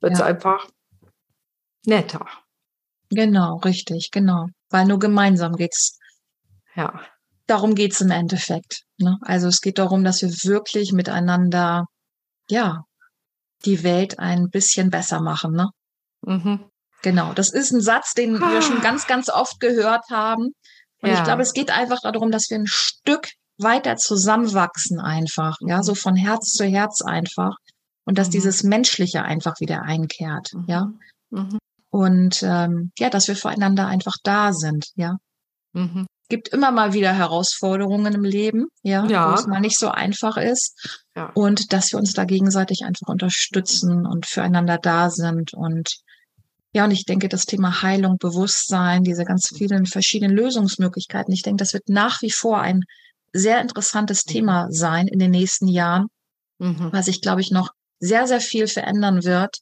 wird 0.00 0.14
es 0.14 0.18
ja. 0.18 0.26
einfach 0.26 0.68
netter. 1.86 2.26
Genau, 3.10 3.56
richtig, 3.58 4.10
genau. 4.12 4.46
Weil 4.70 4.86
nur 4.86 4.98
gemeinsam 4.98 5.54
geht's. 5.54 5.98
Ja. 6.74 7.00
Darum 7.46 7.74
geht's 7.74 8.00
im 8.00 8.10
Endeffekt. 8.10 8.82
Ne? 8.98 9.16
Also 9.22 9.48
es 9.48 9.60
geht 9.60 9.78
darum, 9.78 10.04
dass 10.04 10.20
wir 10.20 10.28
wirklich 10.28 10.92
miteinander, 10.92 11.86
ja, 12.50 12.84
die 13.64 13.82
Welt 13.82 14.18
ein 14.18 14.50
bisschen 14.50 14.90
besser 14.90 15.20
machen. 15.20 15.52
Ne? 15.52 15.68
Mhm. 16.22 16.70
Genau. 17.02 17.32
Das 17.32 17.50
ist 17.50 17.72
ein 17.72 17.80
Satz, 17.80 18.12
den 18.12 18.42
ah. 18.42 18.52
wir 18.52 18.62
schon 18.62 18.80
ganz, 18.80 19.06
ganz 19.06 19.30
oft 19.30 19.60
gehört 19.60 20.04
haben. 20.10 20.52
Und 21.00 21.10
ja. 21.10 21.14
ich 21.14 21.24
glaube, 21.24 21.42
es 21.42 21.52
geht 21.52 21.70
einfach 21.70 22.00
darum, 22.02 22.30
dass 22.30 22.50
wir 22.50 22.58
ein 22.58 22.66
Stück 22.66 23.28
weiter 23.56 23.96
zusammenwachsen 23.96 25.00
einfach. 25.00 25.56
Mhm. 25.60 25.68
Ja, 25.68 25.82
so 25.82 25.94
von 25.94 26.16
Herz 26.16 26.52
zu 26.52 26.64
Herz 26.64 27.02
einfach. 27.02 27.56
Und 28.04 28.18
dass 28.18 28.28
mhm. 28.28 28.32
dieses 28.32 28.62
Menschliche 28.62 29.22
einfach 29.22 29.54
wieder 29.60 29.82
einkehrt. 29.82 30.52
Ja. 30.66 30.92
Mhm. 31.30 31.58
Und 31.98 32.44
ähm, 32.44 32.92
ja, 32.96 33.10
dass 33.10 33.26
wir 33.26 33.34
füreinander 33.34 33.88
einfach 33.88 34.14
da 34.22 34.52
sind, 34.52 34.86
ja. 34.94 35.16
Mhm. 35.72 36.06
Gibt 36.28 36.46
immer 36.46 36.70
mal 36.70 36.92
wieder 36.92 37.12
Herausforderungen 37.12 38.14
im 38.14 38.22
Leben, 38.22 38.68
ja, 38.84 39.04
ja. 39.06 39.32
wo 39.32 39.34
es 39.34 39.48
mal 39.48 39.58
nicht 39.58 39.76
so 39.76 39.88
einfach 39.88 40.36
ist. 40.36 41.00
Ja. 41.16 41.32
Und 41.34 41.72
dass 41.72 41.90
wir 41.90 41.98
uns 41.98 42.12
da 42.12 42.24
gegenseitig 42.24 42.84
einfach 42.84 43.08
unterstützen 43.08 44.06
und 44.06 44.26
füreinander 44.26 44.78
da 44.78 45.10
sind. 45.10 45.52
Und 45.54 45.96
ja, 46.72 46.84
und 46.84 46.92
ich 46.92 47.04
denke, 47.04 47.28
das 47.28 47.46
Thema 47.46 47.82
Heilung, 47.82 48.18
Bewusstsein, 48.18 49.02
diese 49.02 49.24
ganz 49.24 49.48
vielen 49.48 49.84
verschiedenen 49.84 50.36
Lösungsmöglichkeiten, 50.36 51.34
ich 51.34 51.42
denke, 51.42 51.58
das 51.58 51.72
wird 51.72 51.88
nach 51.88 52.22
wie 52.22 52.30
vor 52.30 52.60
ein 52.60 52.82
sehr 53.32 53.60
interessantes 53.60 54.24
mhm. 54.24 54.30
Thema 54.30 54.66
sein 54.70 55.08
in 55.08 55.18
den 55.18 55.32
nächsten 55.32 55.66
Jahren, 55.66 56.06
mhm. 56.58 56.90
was 56.92 57.06
sich, 57.06 57.20
glaube 57.22 57.40
ich, 57.40 57.50
noch 57.50 57.72
sehr, 57.98 58.28
sehr 58.28 58.40
viel 58.40 58.68
verändern 58.68 59.24
wird. 59.24 59.56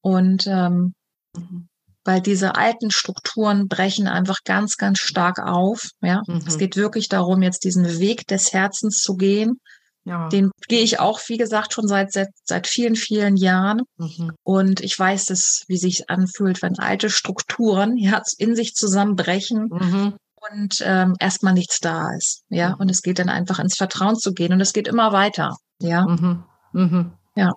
Und 0.00 0.46
ähm, 0.46 0.94
Mhm. 1.36 1.68
Weil 2.04 2.20
diese 2.20 2.56
alten 2.56 2.90
Strukturen 2.90 3.68
brechen 3.68 4.08
einfach 4.08 4.38
ganz, 4.44 4.76
ganz 4.76 4.98
stark 4.98 5.38
auf. 5.38 5.82
Ja, 6.00 6.22
mhm. 6.26 6.42
es 6.46 6.58
geht 6.58 6.76
wirklich 6.76 7.08
darum, 7.08 7.42
jetzt 7.42 7.64
diesen 7.64 8.00
Weg 8.00 8.26
des 8.26 8.52
Herzens 8.52 8.98
zu 8.98 9.14
gehen. 9.14 9.60
Ja. 10.04 10.28
Den 10.28 10.50
gehe 10.68 10.82
ich 10.82 10.98
auch, 10.98 11.20
wie 11.28 11.36
gesagt, 11.36 11.72
schon 11.72 11.86
seit, 11.86 12.12
seit, 12.12 12.28
seit 12.44 12.66
vielen, 12.66 12.96
vielen 12.96 13.36
Jahren. 13.36 13.82
Mhm. 13.98 14.32
Und 14.42 14.80
ich 14.80 14.98
weiß 14.98 15.30
es, 15.30 15.64
wie 15.68 15.76
sich 15.76 16.10
anfühlt, 16.10 16.60
wenn 16.62 16.78
alte 16.78 17.08
Strukturen 17.08 17.96
ja, 17.96 18.20
in 18.38 18.56
sich 18.56 18.74
zusammenbrechen 18.74 19.68
mhm. 19.70 20.14
und 20.50 20.82
ähm, 20.84 21.14
erstmal 21.20 21.54
nichts 21.54 21.78
da 21.78 22.10
ist. 22.16 22.42
Ja, 22.48 22.70
mhm. 22.70 22.74
und 22.80 22.90
es 22.90 23.02
geht 23.02 23.18
dann 23.20 23.28
einfach 23.28 23.60
ins 23.60 23.76
Vertrauen 23.76 24.16
zu 24.16 24.32
gehen 24.32 24.52
und 24.52 24.60
es 24.60 24.72
geht 24.72 24.88
immer 24.88 25.12
weiter. 25.12 25.56
Ja. 25.80 26.04
Mhm. 26.04 26.44
Mhm. 26.72 27.12
Ja. 27.36 27.52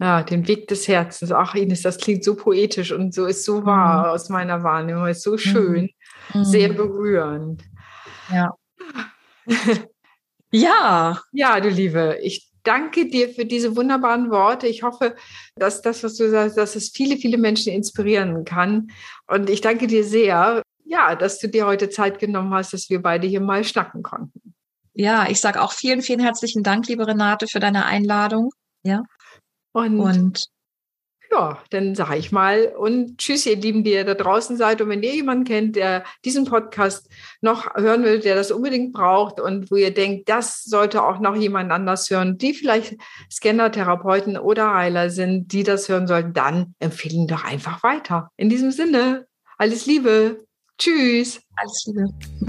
Ja, 0.00 0.22
den 0.22 0.46
Weg 0.46 0.68
des 0.68 0.86
Herzens. 0.86 1.32
Ach, 1.32 1.54
Ines, 1.54 1.82
das 1.82 1.98
klingt 1.98 2.22
so 2.22 2.36
poetisch 2.36 2.92
und 2.92 3.12
so 3.12 3.26
ist 3.26 3.44
so 3.44 3.64
wahr 3.64 4.06
mhm. 4.06 4.10
aus 4.10 4.28
meiner 4.28 4.62
Wahrnehmung. 4.62 5.06
Ist 5.06 5.22
so 5.22 5.36
schön, 5.36 5.90
mhm. 6.32 6.44
sehr 6.44 6.68
berührend. 6.72 7.64
Ja. 8.32 8.54
ja. 10.52 11.20
Ja, 11.32 11.60
du 11.60 11.68
Liebe, 11.68 12.18
ich 12.22 12.48
danke 12.62 13.08
dir 13.08 13.30
für 13.30 13.44
diese 13.44 13.74
wunderbaren 13.76 14.30
Worte. 14.30 14.68
Ich 14.68 14.82
hoffe, 14.82 15.16
dass 15.56 15.82
das, 15.82 16.04
was 16.04 16.16
du 16.16 16.30
sagst, 16.30 16.56
dass 16.56 16.76
es 16.76 16.90
viele, 16.90 17.16
viele 17.16 17.38
Menschen 17.38 17.72
inspirieren 17.72 18.44
kann. 18.44 18.92
Und 19.26 19.50
ich 19.50 19.62
danke 19.62 19.88
dir 19.88 20.04
sehr, 20.04 20.62
ja, 20.84 21.16
dass 21.16 21.40
du 21.40 21.48
dir 21.48 21.66
heute 21.66 21.90
Zeit 21.90 22.18
genommen 22.20 22.54
hast, 22.54 22.72
dass 22.72 22.88
wir 22.88 23.02
beide 23.02 23.26
hier 23.26 23.40
mal 23.40 23.64
schnacken 23.64 24.02
konnten. 24.02 24.54
Ja, 24.94 25.28
ich 25.28 25.40
sage 25.40 25.62
auch 25.62 25.72
vielen, 25.72 26.02
vielen 26.02 26.20
herzlichen 26.20 26.62
Dank, 26.62 26.88
liebe 26.88 27.06
Renate, 27.06 27.46
für 27.46 27.60
deine 27.60 27.86
Einladung. 27.86 28.50
Ja. 28.82 29.02
Und, 29.78 30.00
und 30.00 30.48
ja, 31.30 31.58
dann 31.70 31.94
sage 31.94 32.16
ich 32.16 32.32
mal 32.32 32.72
und 32.76 33.18
tschüss, 33.18 33.44
ihr 33.46 33.56
Lieben, 33.56 33.84
die 33.84 33.92
ihr 33.92 34.04
da 34.04 34.14
draußen 34.14 34.56
seid. 34.56 34.80
Und 34.80 34.88
wenn 34.88 35.02
ihr 35.02 35.14
jemanden 35.14 35.44
kennt, 35.44 35.76
der 35.76 36.04
diesen 36.24 36.44
Podcast 36.46 37.08
noch 37.40 37.74
hören 37.74 38.02
will, 38.02 38.20
der 38.20 38.34
das 38.34 38.50
unbedingt 38.50 38.92
braucht 38.92 39.40
und 39.40 39.70
wo 39.70 39.76
ihr 39.76 39.92
denkt, 39.92 40.28
das 40.28 40.64
sollte 40.64 41.02
auch 41.02 41.20
noch 41.20 41.36
jemand 41.36 41.70
anders 41.70 42.08
hören, 42.10 42.38
die 42.38 42.54
vielleicht 42.54 42.96
Scanner, 43.30 43.70
Therapeuten 43.70 44.38
oder 44.38 44.74
Heiler 44.74 45.10
sind, 45.10 45.52
die 45.52 45.64
das 45.64 45.88
hören 45.88 46.06
sollten, 46.06 46.32
dann 46.32 46.74
empfehlen 46.78 47.26
doch 47.26 47.44
einfach 47.44 47.82
weiter. 47.82 48.30
In 48.36 48.48
diesem 48.48 48.70
Sinne, 48.70 49.26
alles 49.58 49.86
Liebe. 49.86 50.44
Tschüss. 50.78 51.40
Alles 51.56 51.84
Liebe. 51.86 52.47